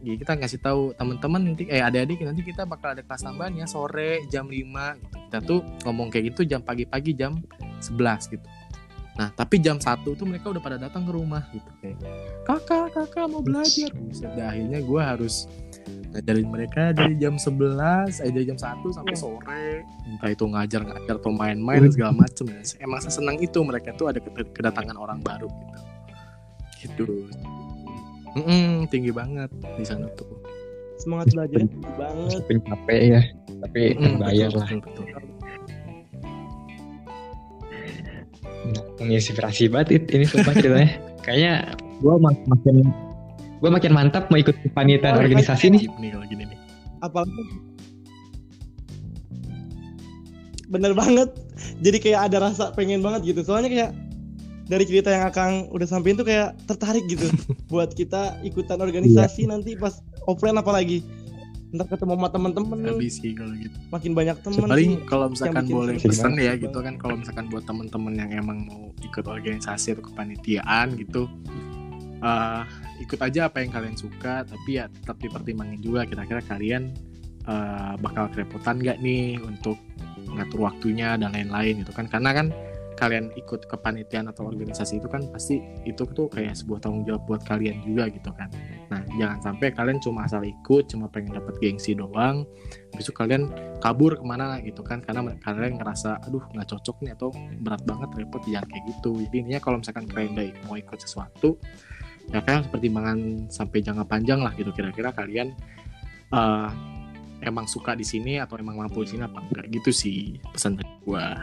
jadi 0.00 0.16
kita 0.16 0.32
ngasih 0.40 0.60
tahu 0.64 0.82
teman-teman 0.96 1.40
nanti 1.52 1.68
eh 1.68 1.84
adik-adik 1.84 2.24
nanti 2.24 2.40
kita 2.40 2.64
bakal 2.64 2.96
ada 2.96 3.04
kelas 3.04 3.20
tambahan 3.20 3.52
ya 3.52 3.68
sore 3.68 4.24
jam 4.32 4.48
5 4.48 4.56
gitu. 4.56 5.16
kita 5.28 5.38
tuh 5.44 5.60
ngomong 5.84 6.08
kayak 6.08 6.32
gitu 6.32 6.48
jam 6.48 6.64
pagi-pagi 6.64 7.12
jam 7.12 7.36
11 7.84 8.32
gitu. 8.32 8.46
Nah, 9.20 9.28
tapi 9.36 9.60
jam 9.60 9.76
satu 9.76 10.16
tuh 10.16 10.24
mereka 10.24 10.48
udah 10.48 10.62
pada 10.64 10.80
datang 10.80 11.04
ke 11.04 11.12
rumah 11.12 11.44
gitu 11.52 11.68
kayak 11.84 12.00
kakak 12.48 12.96
kakak 12.96 13.28
mau 13.28 13.44
belajar. 13.44 13.92
Bisa 13.92 14.32
akhirnya 14.32 14.80
gue 14.80 15.02
harus 15.04 15.44
ngajarin 16.10 16.48
mereka 16.50 16.82
dari 16.90 17.14
jam 17.16 17.38
11 17.38 18.22
eh 18.26 18.30
dari 18.34 18.44
jam 18.46 18.58
1 18.58 18.82
sampai 18.90 19.14
iya. 19.14 19.20
sore. 19.20 19.66
Entah 20.10 20.30
itu 20.30 20.44
ngajar-ngajar 20.46 21.14
atau 21.18 21.32
main-main 21.32 21.86
segala 21.90 22.12
macem. 22.14 22.50
Dan 22.50 22.62
emang 22.82 23.00
sesenang 23.02 23.38
itu 23.38 23.58
mereka 23.62 23.94
tuh 23.94 24.10
ada 24.10 24.18
kedatangan 24.54 24.96
orang 24.98 25.22
baru 25.22 25.48
gitu. 26.80 27.04
Gitu. 27.04 27.04
Mm 28.30 28.42
-mm, 28.46 28.70
tinggi 28.90 29.10
banget 29.10 29.50
di 29.78 29.84
sana 29.86 30.06
tuh. 30.14 30.28
Semangat 30.98 31.32
belajar 31.32 31.66
tinggi 31.66 31.92
banget. 31.98 32.42
capek 32.46 33.00
ya 33.18 33.22
tapi 33.60 33.80
mm, 33.92 34.02
terbayar 34.16 34.50
lah. 34.56 34.68
betul, 34.72 35.04
betul. 35.04 35.28
menginspirasi 39.00 39.72
banget 39.72 40.04
ini 40.12 40.24
sumpah 40.28 40.54
ceritanya. 40.54 40.92
Kayaknya 41.24 41.54
gue 42.00 42.14
makin 42.20 42.76
gue 43.60 43.70
makin 43.70 43.92
mantap 43.92 44.32
mau 44.32 44.40
ikut 44.40 44.56
kepanitiaan 44.64 45.20
oh, 45.20 45.22
organisasi 45.24 45.68
nih 45.68 45.82
nih. 46.00 46.10
Kalau 46.16 46.26
gini 46.26 46.44
nih 46.48 46.58
apalagi 47.00 47.44
bener 50.70 50.94
banget. 50.94 51.28
Jadi 51.82 51.98
kayak 51.98 52.30
ada 52.30 52.46
rasa 52.46 52.70
pengen 52.72 53.02
banget 53.02 53.34
gitu. 53.34 53.42
Soalnya 53.42 53.68
kayak 53.68 53.90
dari 54.70 54.86
cerita 54.86 55.10
yang 55.10 55.26
Akang 55.26 55.66
udah 55.74 55.82
sampein 55.82 56.14
tuh 56.14 56.22
kayak 56.22 56.54
tertarik 56.70 57.02
gitu 57.10 57.26
buat 57.72 57.90
kita 57.90 58.38
ikutan 58.46 58.78
organisasi 58.78 59.44
iya. 59.44 59.50
nanti 59.50 59.74
pas 59.74 59.98
offline 60.30 60.56
apalagi. 60.56 61.02
Ntar 61.74 61.86
ketemu 61.86 62.18
sama 62.18 62.28
temen-temen. 62.30 62.78
Habis 62.86 63.18
sih 63.18 63.34
kalau 63.34 63.54
gitu. 63.58 63.74
Makin 63.90 64.12
banyak 64.14 64.36
temen 64.46 64.62
paling 64.66 64.92
kalau 65.10 65.26
misalkan 65.30 65.64
boleh 65.66 65.94
pesan 65.98 66.38
ya 66.38 66.54
gitu 66.54 66.78
kan 66.82 66.94
kalau 66.98 67.18
misalkan 67.18 67.46
buat 67.50 67.66
temen-temen 67.66 68.14
yang 68.14 68.30
emang 68.30 68.58
mau 68.66 68.94
ikut 69.02 69.26
organisasi 69.26 69.98
atau 69.98 70.06
kepanitiaan 70.06 70.98
gitu 70.98 71.30
uh, 72.22 72.62
ikut 73.00 73.20
aja 73.20 73.48
apa 73.48 73.64
yang 73.64 73.72
kalian 73.72 73.96
suka 73.96 74.44
tapi 74.44 74.76
ya 74.76 74.86
tetap 74.86 75.16
dipertimbangin 75.18 75.80
juga 75.80 76.04
kira-kira 76.04 76.44
kalian 76.44 76.92
uh, 77.48 77.96
bakal 78.00 78.28
kerepotan 78.32 78.80
nggak 78.80 79.00
nih 79.00 79.40
untuk 79.40 79.80
ngatur 80.30 80.68
waktunya 80.68 81.16
dan 81.16 81.32
lain-lain 81.32 81.82
gitu 81.82 81.92
kan. 81.94 82.06
Karena 82.06 82.30
kan 82.36 82.46
kalian 83.00 83.32
ikut 83.32 83.64
kepanitiaan 83.64 84.28
atau 84.28 84.44
organisasi 84.52 85.00
itu 85.00 85.08
kan 85.08 85.24
pasti 85.32 85.56
itu 85.88 86.04
tuh 86.04 86.28
kayak 86.28 86.52
sebuah 86.52 86.84
tanggung 86.84 87.08
jawab 87.08 87.24
buat 87.24 87.42
kalian 87.48 87.80
juga 87.80 88.12
gitu 88.12 88.28
kan. 88.36 88.52
Nah 88.92 89.00
jangan 89.16 89.40
sampai 89.40 89.72
kalian 89.72 89.98
cuma 90.04 90.28
asal 90.28 90.44
ikut 90.44 90.84
cuma 90.92 91.08
pengen 91.08 91.32
dapat 91.32 91.56
gengsi 91.64 91.96
doang 91.96 92.44
besok 92.92 93.24
kalian 93.24 93.48
kabur 93.80 94.20
ke 94.20 94.24
mana 94.26 94.60
gitu 94.60 94.84
kan. 94.84 95.00
Karena 95.00 95.32
kalian 95.40 95.80
ngerasa 95.80 96.28
aduh 96.28 96.44
nggak 96.52 96.68
cocok 96.68 96.96
nih 97.00 97.16
atau 97.16 97.32
berat 97.64 97.80
banget 97.88 98.10
repot 98.20 98.42
jangan 98.44 98.68
kayak 98.68 98.84
gitu. 98.92 99.10
Jadi 99.16 99.36
intinya 99.48 99.60
kalau 99.64 99.76
misalkan 99.80 100.04
kalian 100.04 100.52
mau 100.68 100.76
ikut 100.76 101.00
sesuatu 101.00 101.56
ya 102.28 102.44
kan 102.44 102.68
pertimbangan 102.68 103.48
sampai 103.48 103.80
jangka 103.80 104.04
panjang 104.04 104.44
lah 104.44 104.52
gitu 104.54 104.70
kira-kira 104.76 105.10
kalian 105.16 105.56
uh, 106.30 106.68
emang 107.40 107.64
suka 107.64 107.96
di 107.96 108.04
sini 108.04 108.36
atau 108.36 108.60
emang 108.60 108.76
mampu 108.76 109.02
di 109.08 109.16
sini 109.16 109.24
apa 109.24 109.40
enggak 109.40 109.66
gitu 109.72 109.90
sih 109.90 110.36
pesan 110.52 110.76
dari 110.76 110.92
gua 111.02 111.40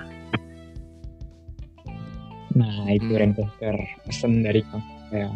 Nah 2.57 2.89
itu 2.89 3.13
hmm. 3.13 3.21
Rencaster 3.21 3.75
pesan 4.09 4.41
dari 4.41 4.65
ya. 5.13 5.29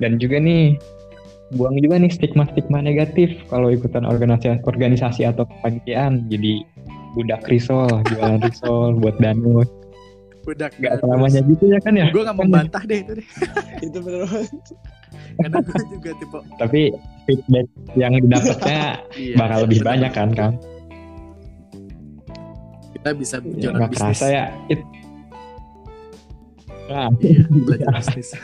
Dan 0.00 0.16
juga 0.16 0.40
nih 0.40 0.74
buang 1.54 1.78
juga 1.78 2.00
nih 2.00 2.10
stigma-stigma 2.10 2.82
negatif 2.82 3.30
kalau 3.46 3.70
ikutan 3.70 4.02
organisasi 4.02 4.64
organisasi 4.64 5.28
atau 5.28 5.44
kepanitiaan. 5.46 6.26
Jadi 6.32 6.64
budak 7.12 7.44
risol 7.46 7.88
jualan 8.08 8.40
risol 8.40 8.96
buat 8.98 9.16
danus 9.20 9.68
budak 10.46 10.70
nggak 10.78 10.94
selamanya 11.02 11.40
gitu 11.42 11.64
ya 11.66 11.78
kan 11.82 11.92
ya? 11.92 12.06
gue 12.08 12.22
nggak 12.22 12.38
Kan 12.38 12.46
membantah 12.46 12.82
deh 12.86 12.98
itu 13.02 13.12
deh. 13.18 13.26
Itu 13.86 13.98
bener 13.98 14.20
banget. 14.24 14.50
Karena 15.36 15.58
gue 15.60 15.84
juga 15.90 16.10
tipe 16.16 16.38
tapi 16.56 16.80
feedback 17.26 17.66
yang 17.98 18.12
didapatnya 18.16 18.80
iya, 19.18 19.34
bakal 19.34 19.58
lebih 19.66 19.78
bener. 19.82 19.90
banyak 19.90 20.12
kan 20.14 20.28
kang? 20.32 20.54
Kita 22.94 23.10
bisa 23.12 23.36
ya, 23.42 23.50
jalan 23.68 23.76
nggak 23.76 23.90
bisnis. 23.90 24.00
kerasa 24.16 24.26
ya. 24.30 24.44
It 24.70 24.80
nah, 26.86 27.10
iya 27.18 27.42
belajar 27.50 27.88
bisnis. 27.98 28.28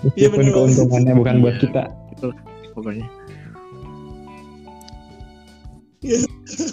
Iya, 0.00 0.32
meskipun 0.32 0.40
banget. 0.40 0.54
keuntungannya 0.56 1.12
bukan 1.12 1.34
buat 1.40 1.56
Iya. 1.56 1.60
kita. 1.60 1.82
pokoknya. 2.72 3.06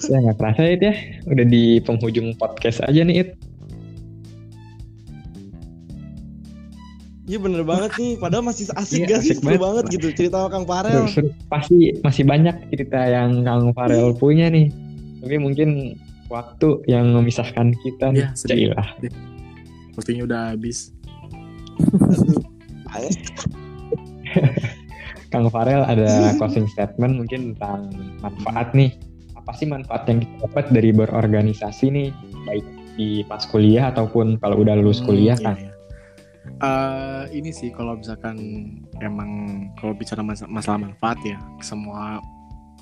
Ya 0.08 0.18
nggak 0.24 0.38
kerasa 0.40 0.62
it 0.64 0.80
ya. 0.80 0.94
Udah 1.28 1.44
di 1.44 1.84
penghujung 1.84 2.40
podcast 2.40 2.80
aja 2.84 3.04
nih 3.04 3.28
it 3.28 3.30
Iya 7.28 7.38
bener 7.38 7.62
banget 7.62 7.92
nih, 7.94 8.16
padahal 8.16 8.40
masih 8.42 8.72
asik 8.72 8.98
Iya, 8.98 9.08
gak 9.10 9.20
sih? 9.20 9.30
asik 9.30 9.38
Seru 9.38 9.48
banget. 9.52 9.62
banget 9.62 9.84
gitu 9.92 10.08
cerita 10.14 10.36
sama 10.38 10.50
Kang 10.50 10.64
Farel. 10.66 11.04
Seru- 11.08 11.36
pasti 11.46 11.76
masih 12.00 12.24
banyak 12.24 12.56
cerita 12.70 13.00
yang 13.04 13.44
Kang 13.44 13.72
Farel 13.72 14.12
punya 14.14 14.48
nih 14.48 14.72
tapi 15.18 15.36
mungkin 15.38 16.00
waktu 16.28 16.68
yang 16.86 17.12
memisahkan 17.12 17.76
kita 17.78 18.06
nih 18.10 18.24
Iya, 18.24 18.30
sedih. 18.34 18.72
Cailah. 18.72 18.88
waktunya 19.94 20.24
udah 20.24 20.42
habis. 20.52 20.96
Kang 25.28 25.48
Farel 25.48 25.84
ada 25.84 26.08
closing 26.36 26.66
statement 26.66 27.18
mungkin 27.18 27.54
tentang 27.54 27.92
manfaat 28.22 28.72
nih 28.72 28.96
apa 29.36 29.52
sih 29.54 29.66
manfaat 29.66 30.04
yang 30.06 30.20
kita 30.20 30.36
dapat 30.46 30.66
dari 30.72 30.90
berorganisasi 30.92 31.86
nih 31.90 32.08
baik 32.44 32.66
di 32.94 33.08
pas 33.24 33.44
kuliah 33.44 33.88
ataupun 33.88 34.38
kalau 34.38 34.58
udah 34.58 34.74
lulus 34.74 34.98
Hmm, 34.98 35.08
kuliah 35.08 35.36
iya, 35.36 35.46
kan 35.46 35.56
iya. 35.58 35.72
Eh, 36.58 37.24
ini 37.38 37.54
sih 37.54 37.70
kalau 37.70 38.00
misalkan 38.00 38.38
emang 38.98 39.30
kalau 39.78 39.94
bicara 39.94 40.26
mas- 40.26 40.48
masalah 40.50 40.90
manfaat 40.90 41.22
ya 41.22 41.38
semua 41.62 42.18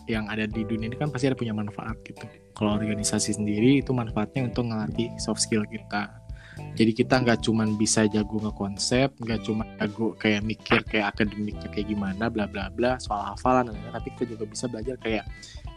yang 0.05 0.29
ada 0.29 0.45
di 0.45 0.61
dunia 0.63 0.87
ini 0.87 0.95
kan 0.95 1.09
pasti 1.09 1.27
ada 1.27 1.35
punya 1.35 1.51
manfaat 1.51 1.97
gitu. 2.05 2.23
Kalau 2.55 2.77
organisasi 2.77 3.35
sendiri 3.35 3.83
itu 3.83 3.91
manfaatnya 3.91 4.47
untuk 4.47 4.69
ngelatih 4.69 5.11
soft 5.19 5.43
skill 5.43 5.65
kita. 5.67 6.07
Jadi 6.55 6.95
kita 6.95 7.19
nggak 7.19 7.43
cuman 7.43 7.75
bisa 7.75 8.07
jago 8.07 8.39
ngekonsep, 8.39 9.11
nggak 9.19 9.43
cuma 9.43 9.67
jago 9.75 10.15
kayak 10.15 10.39
mikir 10.39 10.79
kayak 10.87 11.11
akademiknya 11.11 11.67
kayak 11.67 11.91
gimana, 11.91 12.31
bla 12.31 12.47
bla 12.47 12.71
bla 12.71 12.95
soal 12.95 13.35
hafalan, 13.35 13.67
dan 13.67 13.75
lain-lain, 13.75 13.91
tapi 13.91 14.07
kita 14.15 14.23
juga 14.39 14.43
bisa 14.47 14.65
belajar 14.71 14.95
kayak 15.03 15.27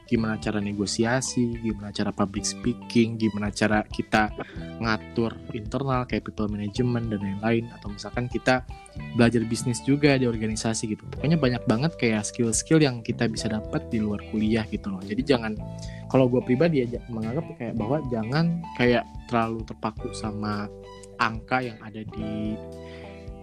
gimana 0.09 0.41
cara 0.41 0.59
negosiasi, 0.59 1.61
gimana 1.61 1.93
cara 1.93 2.09
public 2.11 2.49
speaking, 2.49 3.21
gimana 3.21 3.53
cara 3.53 3.85
kita 3.85 4.33
ngatur 4.81 5.37
internal 5.53 6.09
kayak 6.09 6.25
people 6.25 6.49
management 6.49 7.13
dan 7.13 7.21
lain-lain 7.21 7.69
atau 7.77 7.93
misalkan 7.93 8.25
kita 8.27 8.65
belajar 9.15 9.45
bisnis 9.45 9.85
juga 9.85 10.17
di 10.17 10.25
organisasi 10.25 10.97
gitu. 10.97 11.05
Pokoknya 11.13 11.37
banyak 11.37 11.63
banget 11.69 11.93
kayak 12.01 12.25
skill-skill 12.25 12.81
yang 12.81 13.05
kita 13.05 13.29
bisa 13.29 13.53
dapat 13.53 13.85
di 13.93 14.01
luar 14.01 14.25
kuliah 14.33 14.65
gitu 14.73 14.89
loh. 14.89 15.05
Jadi 15.05 15.23
jangan 15.23 15.53
kalau 16.09 16.27
gue 16.27 16.41
pribadi 16.41 16.89
aja 16.89 16.99
menganggap 17.13 17.45
kayak 17.61 17.77
bahwa 17.77 18.01
jangan 18.09 18.65
kayak 18.81 19.05
terlalu 19.29 19.61
terpaku 19.69 20.09
sama 20.17 20.73
angka 21.21 21.61
yang 21.61 21.77
ada 21.85 22.01
di 22.01 22.57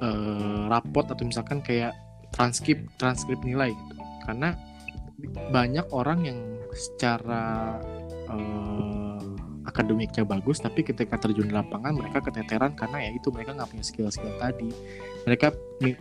eh, 0.02 0.62
rapot 0.68 1.06
atau 1.06 1.24
misalkan 1.24 1.62
kayak 1.62 1.94
transkrip 2.34 2.82
transkrip 2.98 3.38
nilai 3.46 3.70
gitu. 3.72 3.96
Karena 4.26 4.58
banyak 5.54 5.86
orang 5.96 6.28
yang 6.28 6.40
secara 6.76 7.80
eh, 8.30 9.26
akademiknya 9.66 10.24
bagus 10.24 10.62
tapi 10.62 10.86
ketika 10.86 11.18
terjun 11.18 11.50
di 11.50 11.56
lapangan 11.56 11.98
mereka 11.98 12.22
keteteran 12.22 12.78
karena 12.78 13.10
ya 13.10 13.12
itu 13.18 13.34
mereka 13.34 13.58
nggak 13.58 13.70
punya 13.72 13.86
skill-skill 13.86 14.36
tadi. 14.38 14.70
Mereka 15.26 15.48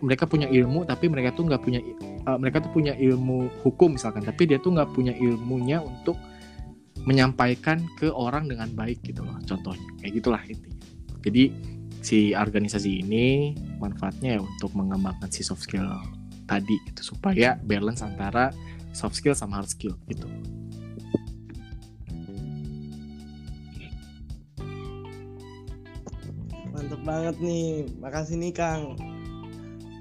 mereka 0.05 0.23
punya 0.29 0.47
ilmu 0.51 0.85
tapi 0.85 1.09
mereka 1.09 1.33
tuh 1.33 1.49
nggak 1.49 1.61
punya 1.63 1.79
eh, 1.81 2.37
mereka 2.37 2.61
tuh 2.61 2.71
punya 2.71 2.93
ilmu 2.93 3.49
hukum 3.65 3.97
misalkan 3.97 4.21
tapi 4.21 4.45
dia 4.45 4.61
tuh 4.61 4.75
nggak 4.75 4.93
punya 4.93 5.15
ilmunya 5.17 5.81
untuk 5.81 6.19
menyampaikan 7.05 7.85
ke 8.01 8.09
orang 8.09 8.49
dengan 8.49 8.69
baik 8.75 9.01
gitu 9.01 9.25
loh 9.25 9.39
contohnya. 9.47 9.89
Kayak 10.03 10.11
gitulah 10.21 10.41
intinya. 10.45 10.77
Jadi 11.25 11.43
si 12.05 12.37
organisasi 12.37 13.01
ini 13.01 13.57
manfaatnya 13.81 14.37
ya 14.37 14.41
untuk 14.45 14.77
mengembangkan 14.77 15.25
si 15.33 15.41
soft 15.41 15.65
skill 15.65 15.89
tadi 16.45 16.77
gitu 16.85 17.17
supaya 17.17 17.57
balance 17.65 18.05
antara 18.05 18.53
soft 18.93 19.17
skill 19.17 19.33
sama 19.33 19.57
hard 19.57 19.69
skill 19.73 19.97
gitu 20.05 20.29
banget 27.05 27.37
nih, 27.39 27.85
makasih 28.01 28.35
nih 28.41 28.51
Kang 28.51 28.97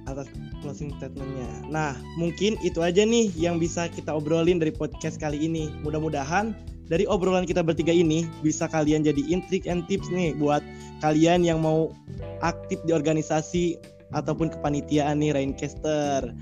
atas 0.05 0.29
closing 0.61 0.93
statementnya. 1.01 1.49
Nah, 1.69 1.97
mungkin 2.21 2.61
itu 2.61 2.81
aja 2.85 3.05
nih 3.05 3.33
yang 3.37 3.57
bisa 3.57 3.89
kita 3.89 4.13
obrolin 4.13 4.61
dari 4.61 4.73
podcast 4.73 5.17
kali 5.17 5.41
ini. 5.41 5.73
Mudah-mudahan 5.85 6.53
dari 6.89 7.09
obrolan 7.09 7.49
kita 7.49 7.65
bertiga 7.65 7.93
ini 7.93 8.29
bisa 8.45 8.69
kalian 8.69 9.05
jadi 9.05 9.21
intrik 9.33 9.65
and 9.65 9.89
tips 9.89 10.09
nih 10.13 10.37
buat 10.37 10.61
kalian 11.01 11.45
yang 11.45 11.65
mau 11.65 11.93
aktif 12.45 12.81
di 12.85 12.93
organisasi 12.93 13.81
ataupun 14.13 14.53
kepanitiaan 14.53 15.21
nih 15.25 15.33
Raincaster. 15.33 16.33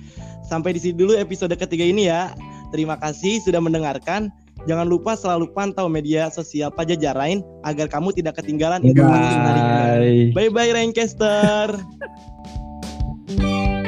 Sampai 0.42 0.74
di 0.74 0.82
sini 0.82 0.98
dulu 0.98 1.14
episode 1.14 1.54
ketiga 1.54 1.86
ini 1.86 2.10
ya. 2.10 2.34
Terima 2.74 2.98
kasih 2.98 3.38
sudah 3.46 3.62
mendengarkan. 3.62 4.32
Jangan 4.62 4.86
lupa 4.86 5.18
selalu 5.18 5.50
pantau 5.50 5.90
media 5.90 6.30
sosial 6.30 6.70
Pajajaran 6.70 7.42
agar 7.66 7.90
kamu 7.90 8.14
tidak 8.14 8.38
ketinggalan 8.38 8.82
informasi 8.86 9.34
menarik. 9.42 10.26
Bye 10.34 10.50
bye 10.54 10.70
Raincaster. 10.70 11.74